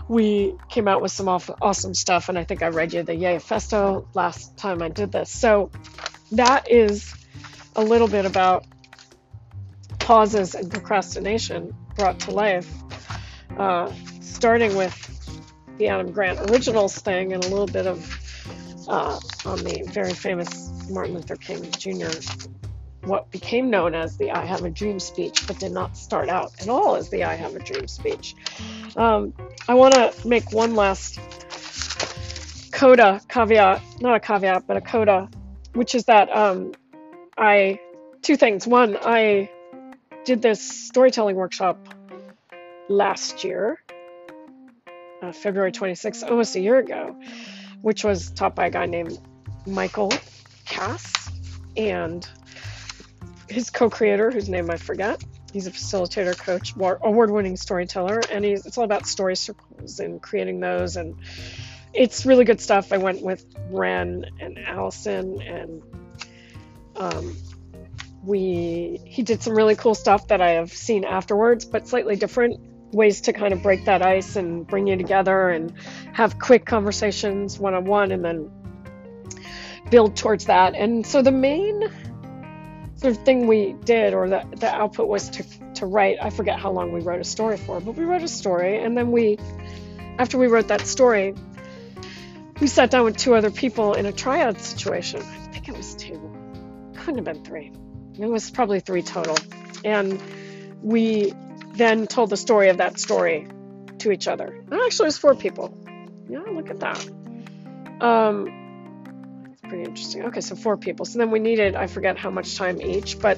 [0.08, 2.30] we came out with some awesome stuff.
[2.30, 5.32] And I think I read you the Yay Festo last time I did this.
[5.32, 5.72] So
[6.34, 7.14] that is
[7.76, 8.66] a little bit about
[9.99, 12.70] pauses and procrastination brought to life,
[13.58, 13.91] uh,
[14.22, 14.93] starting with
[15.78, 18.20] the Adam Grant Originals thing and a little bit of
[18.91, 22.11] uh, on the very famous Martin Luther King Jr.,
[23.05, 26.51] what became known as the I Have a Dream speech, but did not start out
[26.59, 28.35] at all as the I Have a Dream speech.
[28.97, 29.33] Um,
[29.67, 31.19] I want to make one last
[32.73, 35.29] coda caveat, not a caveat, but a coda,
[35.73, 36.73] which is that um,
[37.37, 37.79] I,
[38.21, 38.67] two things.
[38.67, 39.49] One, I
[40.25, 41.79] did this storytelling workshop
[42.89, 43.81] last year,
[45.21, 47.15] uh, February 26th, almost a year ago,
[47.82, 49.19] which was taught by a guy named
[49.65, 50.13] Michael
[50.65, 51.11] Cass
[51.75, 52.27] and
[53.49, 55.23] his co-creator, whose name I forget.
[55.51, 60.61] He's a facilitator, coach, award-winning storyteller, and he's, it's all about story circles and creating
[60.61, 61.15] those and
[61.93, 62.93] it's really good stuff.
[62.93, 65.82] I went with Ren and Allison, and
[66.95, 67.36] um,
[68.23, 72.59] we he did some really cool stuff that I have seen afterwards, but slightly different
[72.91, 75.73] ways to kind of break that ice and bring you together and
[76.13, 78.51] have quick conversations one on one, and then
[79.89, 80.75] build towards that.
[80.75, 81.89] And so the main
[82.95, 85.43] sort of thing we did, or the the output was to
[85.75, 86.17] to write.
[86.21, 88.97] I forget how long we wrote a story for, but we wrote a story, and
[88.97, 89.37] then we,
[90.19, 91.33] after we wrote that story,
[92.59, 95.21] we sat down with two other people in a triad situation.
[95.21, 96.19] I think it was two,
[96.95, 97.71] couldn't have been three.
[98.19, 99.37] It was probably three total,
[99.83, 100.21] and
[100.83, 101.33] we
[101.74, 103.47] then told the story of that story
[103.99, 104.63] to each other.
[104.72, 105.78] Actually, it was four people.
[106.30, 107.09] Yeah, look at that.
[108.01, 110.24] Um, it's pretty interesting.
[110.26, 111.05] Okay, so four people.
[111.05, 113.38] So then we needed, I forget how much time each, but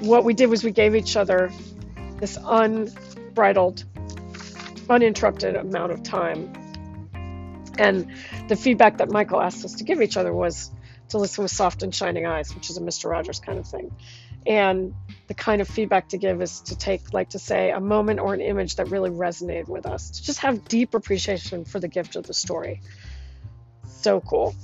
[0.00, 1.50] what we did was we gave each other
[2.18, 3.84] this unbridled,
[4.88, 6.52] uninterrupted amount of time.
[7.78, 8.10] And
[8.48, 10.70] the feedback that Michael asked us to give each other was
[11.10, 13.10] to listen with soft and shining eyes, which is a Mr.
[13.10, 13.92] Rogers kind of thing.
[14.46, 14.94] And
[15.28, 18.32] the kind of feedback to give is to take, like to say, a moment or
[18.32, 22.16] an image that really resonated with us, to just have deep appreciation for the gift
[22.16, 22.80] of the story.
[23.86, 24.54] So cool.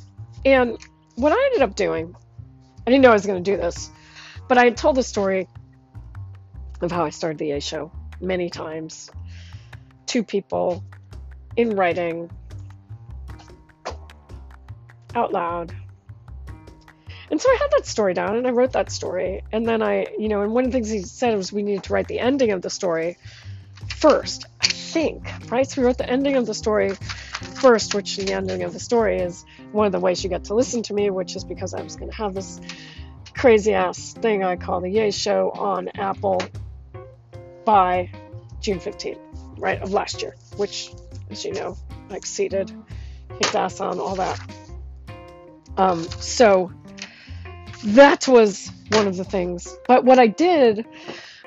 [0.45, 0.79] And
[1.17, 2.17] what I ended up doing,
[2.87, 3.91] I didn't know I was going to do this,
[4.49, 5.49] but I had told the story
[6.81, 9.11] of how I started the Yay show many times
[10.07, 10.83] to people
[11.57, 12.31] in writing
[15.15, 15.75] out loud.
[17.31, 19.43] And so I had that story down and I wrote that story.
[19.53, 21.85] And then I, you know, and one of the things he said was we needed
[21.85, 23.17] to write the ending of the story
[23.97, 25.69] first, I think, right?
[25.69, 26.95] So we wrote the ending of the story
[27.61, 30.55] first, which the ending of the story is one of the ways you get to
[30.55, 32.61] listen to me, which is because I was going to have this
[33.35, 36.43] crazy ass thing I call the Yay Show on Apple
[37.65, 38.11] by
[38.61, 39.19] June 15th,
[39.59, 40.93] right, of last year, which,
[41.31, 41.77] as you know,
[42.11, 42.73] I exceeded,
[43.41, 44.39] kicked ass on, all that.
[45.77, 46.73] Um, so
[47.85, 49.77] that was one of the things.
[49.87, 50.87] But what I did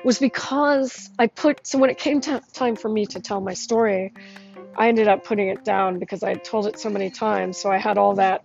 [0.04, 4.12] was because I put, so when it came time for me to tell my story,
[4.76, 7.58] I ended up putting it down because I had told it so many times.
[7.58, 8.44] So I had all that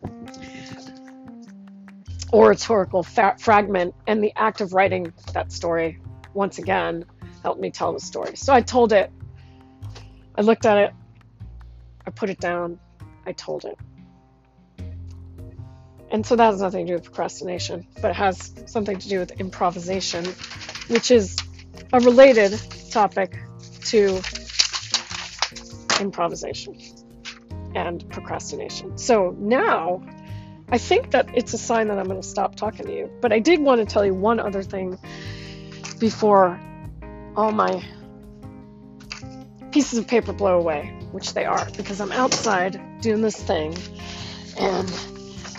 [2.34, 6.00] oratorical fa- fragment, and the act of writing that story
[6.34, 7.06] once again
[7.44, 8.36] helped me tell the story.
[8.36, 9.12] So I told it,
[10.36, 10.94] I looked at it,
[12.08, 12.80] I put it down,
[13.28, 13.78] I told it.
[16.14, 19.18] And so that has nothing to do with procrastination, but it has something to do
[19.18, 20.24] with improvisation,
[20.88, 21.36] which is
[21.92, 22.62] a related
[22.92, 23.36] topic
[23.86, 24.22] to
[26.00, 26.80] improvisation
[27.74, 28.96] and procrastination.
[28.96, 30.04] So now
[30.70, 33.10] I think that it's a sign that I'm going to stop talking to you.
[33.20, 35.00] But I did want to tell you one other thing
[36.00, 36.62] before
[37.36, 37.84] all my
[39.72, 43.76] pieces of paper blow away, which they are, because I'm outside doing this thing
[44.60, 44.88] and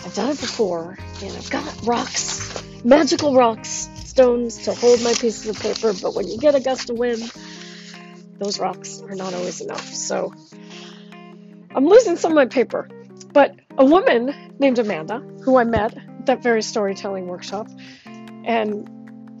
[0.05, 5.47] I've done it before and I've got rocks, magical rocks, stones to hold my pieces
[5.47, 7.31] of paper, but when you get a gust of wind,
[8.37, 9.83] those rocks are not always enough.
[9.83, 10.31] So
[11.73, 12.87] I'm losing some of my paper.
[13.33, 17.67] But a woman named Amanda, who I met at that very storytelling workshop,
[18.45, 18.87] and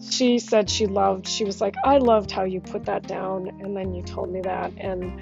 [0.09, 3.77] she said she loved, she was like, I loved how you put that down, and
[3.77, 5.21] then you told me that, and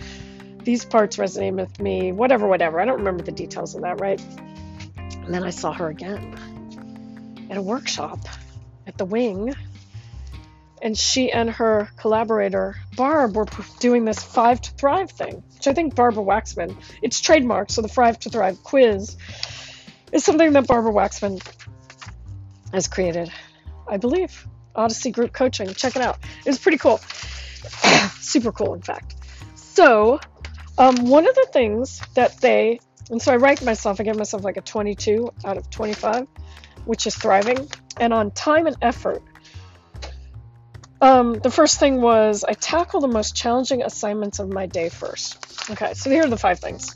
[0.63, 2.79] these parts resonate with me, whatever, whatever.
[2.79, 4.21] I don't remember the details of that, right?
[5.23, 8.19] And then I saw her again at a workshop
[8.87, 9.53] at the wing
[10.83, 13.47] and she and her collaborator Barb were
[13.79, 17.87] doing this Five to Thrive thing, which I think Barbara Waxman, it's trademarked, so the
[17.87, 19.15] Five to Thrive quiz
[20.11, 21.41] is something that Barbara Waxman
[22.73, 23.31] has created,
[23.87, 24.45] I believe.
[24.75, 26.19] Odyssey Group Coaching, check it out.
[26.39, 26.97] It was pretty cool,
[28.19, 29.15] super cool, in fact.
[29.55, 30.19] So,
[30.77, 34.43] um, one of the things that they, and so I ranked myself, I gave myself
[34.43, 36.27] like a 22 out of 25,
[36.85, 37.69] which is thriving.
[37.99, 39.21] And on time and effort,
[41.01, 45.69] um, the first thing was I tackle the most challenging assignments of my day first.
[45.69, 46.95] Okay, so here are the five things.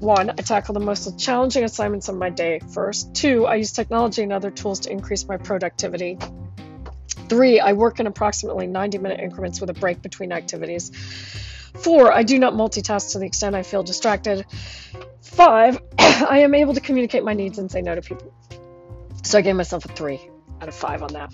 [0.00, 3.14] One, I tackle the most challenging assignments of my day first.
[3.14, 6.18] Two, I use technology and other tools to increase my productivity.
[7.28, 10.92] Three, I work in approximately 90 minute increments with a break between activities.
[11.78, 14.46] Four, I do not multitask to the extent I feel distracted.
[15.22, 18.32] Five, I am able to communicate my needs and say no to people.
[19.22, 21.32] So I gave myself a three out of five on that.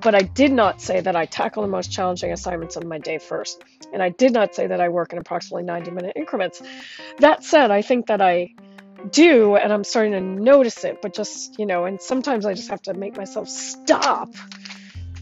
[0.00, 3.18] But I did not say that I tackle the most challenging assignments of my day
[3.18, 3.62] first.
[3.92, 6.60] And I did not say that I work in approximately 90 minute increments.
[7.18, 8.54] That said, I think that I
[9.10, 12.70] do, and I'm starting to notice it, but just, you know, and sometimes I just
[12.70, 14.30] have to make myself stop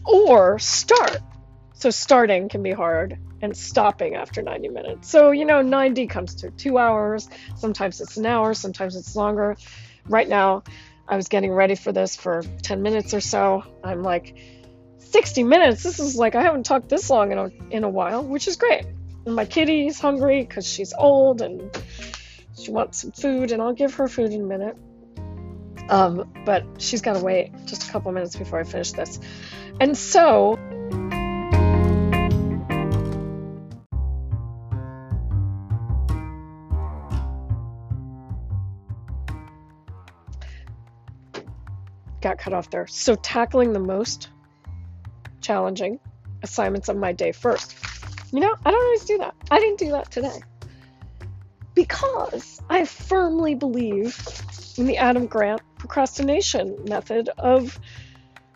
[0.05, 1.17] or start.
[1.81, 5.09] So starting can be hard and stopping after 90 minutes.
[5.09, 7.27] So, you know, 90 comes to two hours.
[7.55, 9.57] Sometimes it's an hour, sometimes it's longer.
[10.07, 10.61] Right now,
[11.07, 13.63] I was getting ready for this for 10 minutes or so.
[13.83, 14.37] I'm like,
[14.99, 15.81] 60 minutes?
[15.81, 18.57] This is like, I haven't talked this long in a, in a while, which is
[18.57, 18.85] great.
[19.25, 21.75] And my kitty's hungry because she's old and
[22.59, 24.77] she wants some food, and I'll give her food in a minute.
[25.89, 29.19] Um, but she's got to wait just a couple minutes before I finish this.
[29.79, 30.59] And so,
[42.21, 42.87] got cut off there.
[42.87, 44.29] So, tackling the most
[45.41, 45.99] challenging
[46.43, 47.75] assignments of my day first.
[48.31, 49.35] You know, I don't always do that.
[49.49, 50.41] I didn't do that today.
[51.73, 54.17] Because I firmly believe
[54.77, 57.79] in the Adam Grant procrastination method of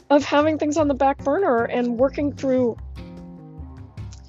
[0.10, 2.78] of having things on the back burner and working through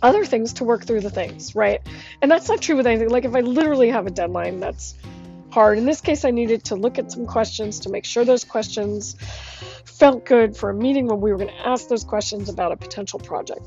[0.03, 1.81] other things to work through the things, right?
[2.23, 3.11] And that's not true with anything.
[3.11, 4.95] Like if I literally have a deadline that's
[5.57, 9.17] In this case, I needed to look at some questions to make sure those questions
[9.87, 12.77] felt good for a meeting when we were going to ask those questions about a
[12.77, 13.63] potential project.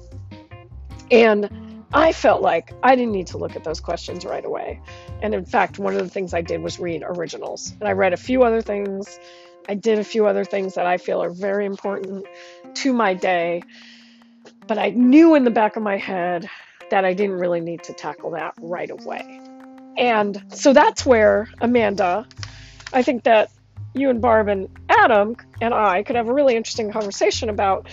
[1.09, 1.49] And
[1.91, 4.79] I felt like I didn't need to look at those questions right away.
[5.23, 7.73] And in fact, one of the things I did was read originals.
[7.79, 9.19] And I read a few other things.
[9.67, 12.27] I did a few other things that I feel are very important
[12.75, 13.63] to my day.
[14.67, 16.47] But I knew in the back of my head
[16.91, 19.38] that I didn't really need to tackle that right away.
[20.00, 22.26] And so that's where Amanda,
[22.93, 23.52] I think that
[23.93, 27.88] you and Barb and Adam and I could have a really interesting conversation about,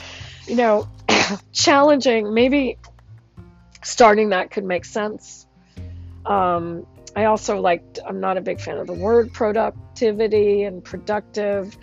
[0.46, 0.88] you know,
[1.52, 2.78] challenging, maybe
[3.82, 5.46] starting that could make sense.
[6.24, 6.86] Um,
[7.16, 11.76] I also like, I'm not a big fan of the word productivity and productive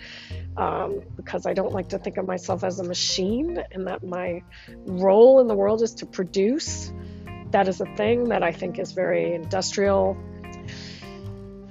[0.56, 4.42] um, because I don't like to think of myself as a machine and that my
[4.86, 6.92] role in the world is to produce
[7.54, 10.16] that is a thing that I think is very industrial,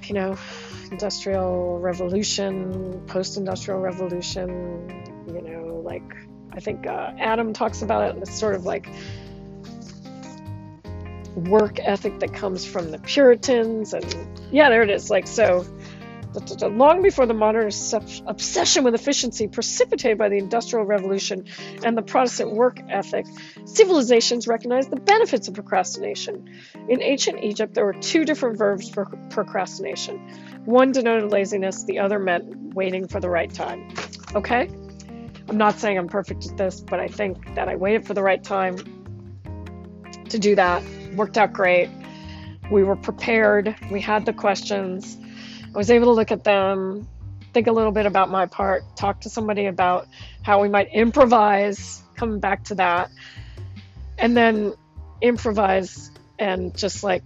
[0.04, 0.38] you know,
[0.90, 4.48] industrial revolution, post industrial revolution,
[5.28, 6.10] you know, like
[6.52, 8.88] I think uh, Adam talks about it, it's sort of like
[11.34, 13.92] work ethic that comes from the Puritans.
[13.92, 14.16] And
[14.50, 15.10] yeah, there it is.
[15.10, 15.66] Like, so
[16.62, 17.70] long before the modern
[18.26, 21.46] obsession with efficiency precipitated by the Industrial Revolution
[21.84, 23.26] and the Protestant work ethic,
[23.64, 26.48] civilizations recognized the benefits of procrastination.
[26.88, 30.18] In ancient Egypt, there were two different verbs for procrastination.
[30.64, 33.88] One denoted laziness, the other meant waiting for the right time.
[34.34, 34.68] Okay?
[35.48, 38.22] I'm not saying I'm perfect at this, but I think that I waited for the
[38.22, 38.76] right time
[40.28, 40.82] to do that.
[41.14, 41.90] Worked out great.
[42.70, 43.76] We were prepared.
[43.90, 45.18] We had the questions
[45.74, 47.08] I was able to look at them,
[47.52, 50.06] think a little bit about my part, talk to somebody about
[50.42, 53.10] how we might improvise, coming back to that,
[54.16, 54.74] and then
[55.20, 57.24] improvise and just like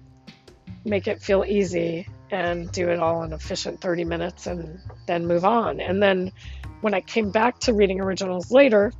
[0.84, 5.44] make it feel easy and do it all in efficient 30 minutes and then move
[5.44, 5.78] on.
[5.80, 6.32] And then
[6.80, 8.92] when I came back to reading originals later,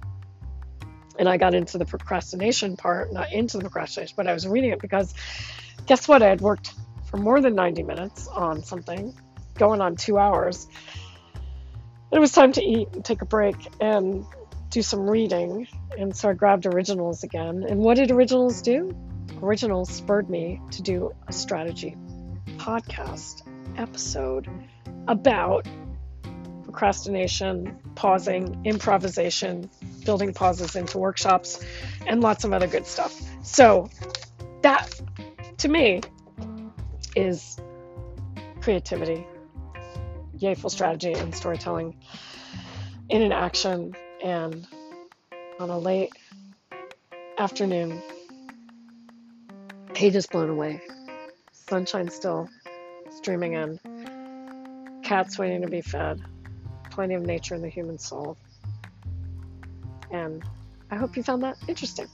[1.18, 4.70] and I got into the procrastination part, not into the procrastination, but I was reading
[4.70, 5.14] it because
[5.86, 6.22] guess what?
[6.22, 6.74] I had worked
[7.06, 9.14] for more than 90 minutes on something
[9.58, 10.68] going on two hours.
[12.10, 14.24] It was time to eat and take a break and
[14.70, 15.66] do some reading.
[15.98, 17.64] And so I grabbed originals again.
[17.68, 18.96] And what did originals do?
[19.42, 21.96] Originals spurred me to do a strategy
[22.56, 23.42] podcast
[23.76, 24.48] episode
[25.06, 25.66] about
[26.64, 29.70] procrastination, pausing, improvisation,
[30.04, 31.64] building pauses into workshops,
[32.06, 33.14] and lots of other good stuff.
[33.42, 33.88] So,
[34.62, 35.00] that
[35.58, 36.00] to me
[37.14, 37.58] is
[38.60, 39.26] creativity
[40.40, 41.96] Yayful strategy and storytelling
[43.08, 44.66] in an action and
[45.58, 46.12] on a late
[47.38, 48.00] afternoon.
[49.94, 50.80] Pages blown away.
[51.52, 52.48] Sunshine still
[53.10, 55.00] streaming in.
[55.02, 56.22] Cats waiting to be fed.
[56.90, 58.36] Plenty of nature in the human soul.
[60.10, 60.44] And
[60.90, 62.06] I hope you found that interesting.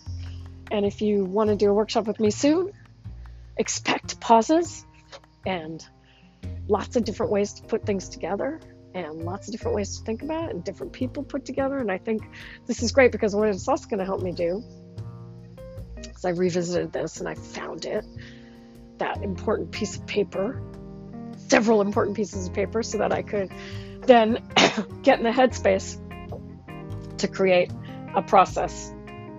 [0.70, 2.72] And if you want to do a workshop with me soon,
[3.56, 4.84] expect pauses
[5.46, 5.86] and
[6.68, 8.60] lots of different ways to put things together
[8.94, 11.78] and lots of different ways to think about it and different people put together.
[11.78, 12.22] And I think
[12.66, 14.62] this is great because what it's also going to help me do
[15.98, 18.04] is I revisited this and I found it
[18.98, 20.62] that important piece of paper,
[21.48, 23.50] several important pieces of paper, so that I could
[24.02, 24.34] then
[25.02, 25.98] get in the headspace
[27.18, 27.72] to create
[28.14, 28.92] a process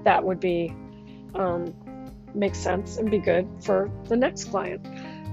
[0.03, 0.73] that would be
[1.33, 1.73] um,
[2.33, 4.85] make sense and be good for the next client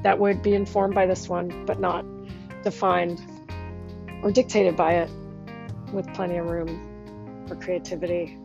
[0.03, 2.05] that would be informed by this one, but not
[2.63, 3.21] defined
[4.23, 5.11] or dictated by it,
[5.93, 8.39] with plenty of room for creativity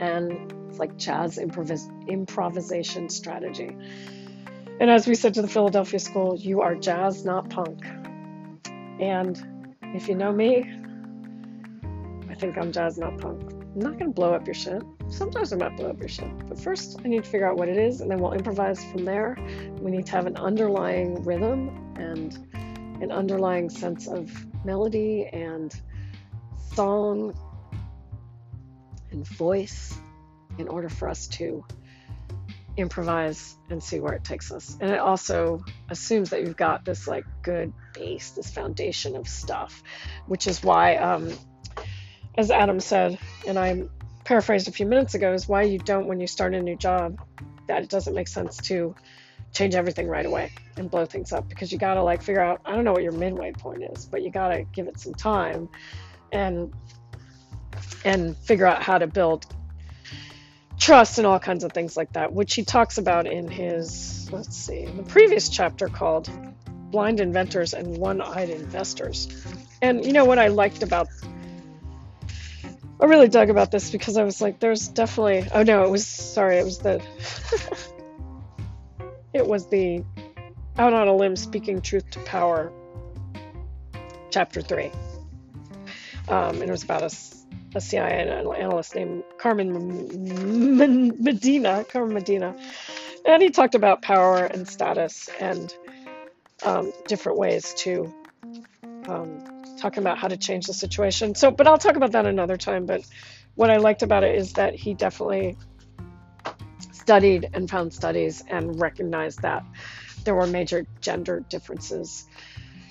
[0.00, 3.76] and it's like jazz improvis- improvisation strategy.
[4.80, 7.84] And as we said to the Philadelphia School, you are jazz, not punk.
[9.00, 10.64] And if you know me,
[12.30, 13.42] I think I'm jazz, not punk.
[13.50, 14.82] I'm not going to blow up your shit.
[15.10, 16.28] Sometimes I might blow up your shit.
[16.48, 19.04] But first, I need to figure out what it is, and then we'll improvise from
[19.04, 19.36] there.
[19.80, 22.36] We need to have an underlying rhythm and
[23.02, 24.30] an underlying sense of
[24.64, 25.74] melody and
[26.74, 27.34] song
[29.10, 29.98] and voice
[30.58, 31.64] in order for us to
[32.76, 34.76] improvise and see where it takes us.
[34.80, 39.82] And it also assumes that you've got this like good base, this foundation of stuff,
[40.26, 41.32] which is why, um,
[42.36, 43.88] as Adam said, and I
[44.28, 47.18] paraphrased a few minutes ago, is why you don't, when you start a new job,
[47.66, 48.94] that it doesn't make sense to
[49.54, 52.60] change everything right away and blow things up because you got to like figure out,
[52.66, 55.14] I don't know what your midway point is, but you got to give it some
[55.14, 55.70] time
[56.30, 56.74] and
[58.04, 59.46] and figure out how to build
[60.78, 64.54] trust and all kinds of things like that, which he talks about in his, let's
[64.54, 66.28] see, the previous chapter called
[66.90, 69.28] Blind Inventors and One Eyed Investors.
[69.80, 71.08] And you know what I liked about,
[73.00, 76.06] I really dug about this because I was like, there's definitely, oh no, it was,
[76.06, 77.02] sorry, it was the,
[79.32, 80.04] it was the
[80.78, 82.72] Out on a Limb Speaking Truth to Power,
[84.30, 84.90] chapter three.
[86.28, 87.10] Um, and it was about a
[87.74, 89.72] a CIA analyst named Carmen
[91.22, 92.56] Medina, Carmen Medina,
[93.26, 95.74] and he talked about power and status and
[96.64, 98.12] um, different ways to
[99.06, 99.44] um,
[99.78, 101.34] talking about how to change the situation.
[101.34, 102.86] So, but I'll talk about that another time.
[102.86, 103.02] But
[103.54, 105.56] what I liked about it is that he definitely
[106.92, 109.64] studied and found studies and recognized that
[110.24, 112.26] there were major gender differences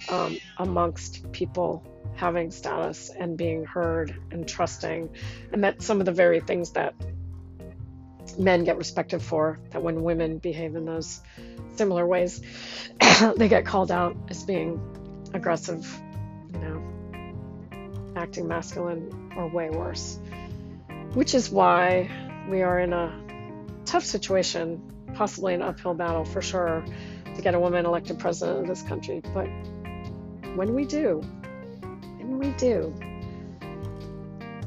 [0.09, 1.85] um, amongst people
[2.15, 5.09] having status and being heard and trusting,
[5.51, 6.95] and that some of the very things that
[8.39, 11.21] men get respected for, that when women behave in those
[11.75, 12.41] similar ways,
[13.35, 14.81] they get called out as being
[15.33, 15.85] aggressive,
[16.53, 20.19] you know, acting masculine, or way worse.
[21.13, 22.09] Which is why
[22.49, 23.13] we are in a
[23.85, 24.81] tough situation,
[25.13, 26.85] possibly an uphill battle for sure,
[27.35, 29.21] to get a woman elected president of this country.
[29.33, 29.47] But
[30.55, 31.21] when we do,
[32.17, 32.93] when we do,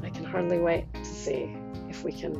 [0.03, 1.55] I can hardly wait to see
[1.89, 2.33] if we can,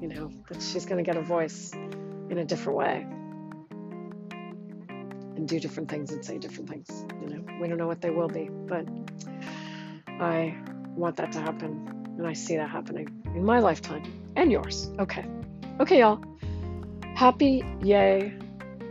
[0.00, 1.72] you know, that she's going to get a voice
[2.30, 3.06] in a different way
[5.42, 7.04] and do different things and say different things.
[7.20, 8.86] You know, we don't know what they will be, but
[10.20, 10.56] I
[10.94, 14.04] want that to happen, and I see that happening in my lifetime
[14.36, 14.88] and yours.
[15.00, 15.26] Okay,
[15.80, 16.22] okay, y'all.
[17.16, 18.38] Happy Yay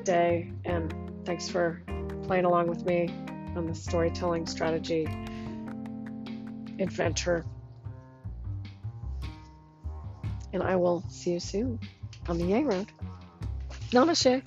[0.04, 0.94] Day, and
[1.26, 1.82] thanks for
[2.24, 3.08] playing along with me
[3.56, 5.08] on the storytelling strategy
[6.80, 7.46] adventure.
[10.52, 11.80] And I will see you soon
[12.28, 12.92] on the Yay Road.
[13.92, 14.44] Namaste.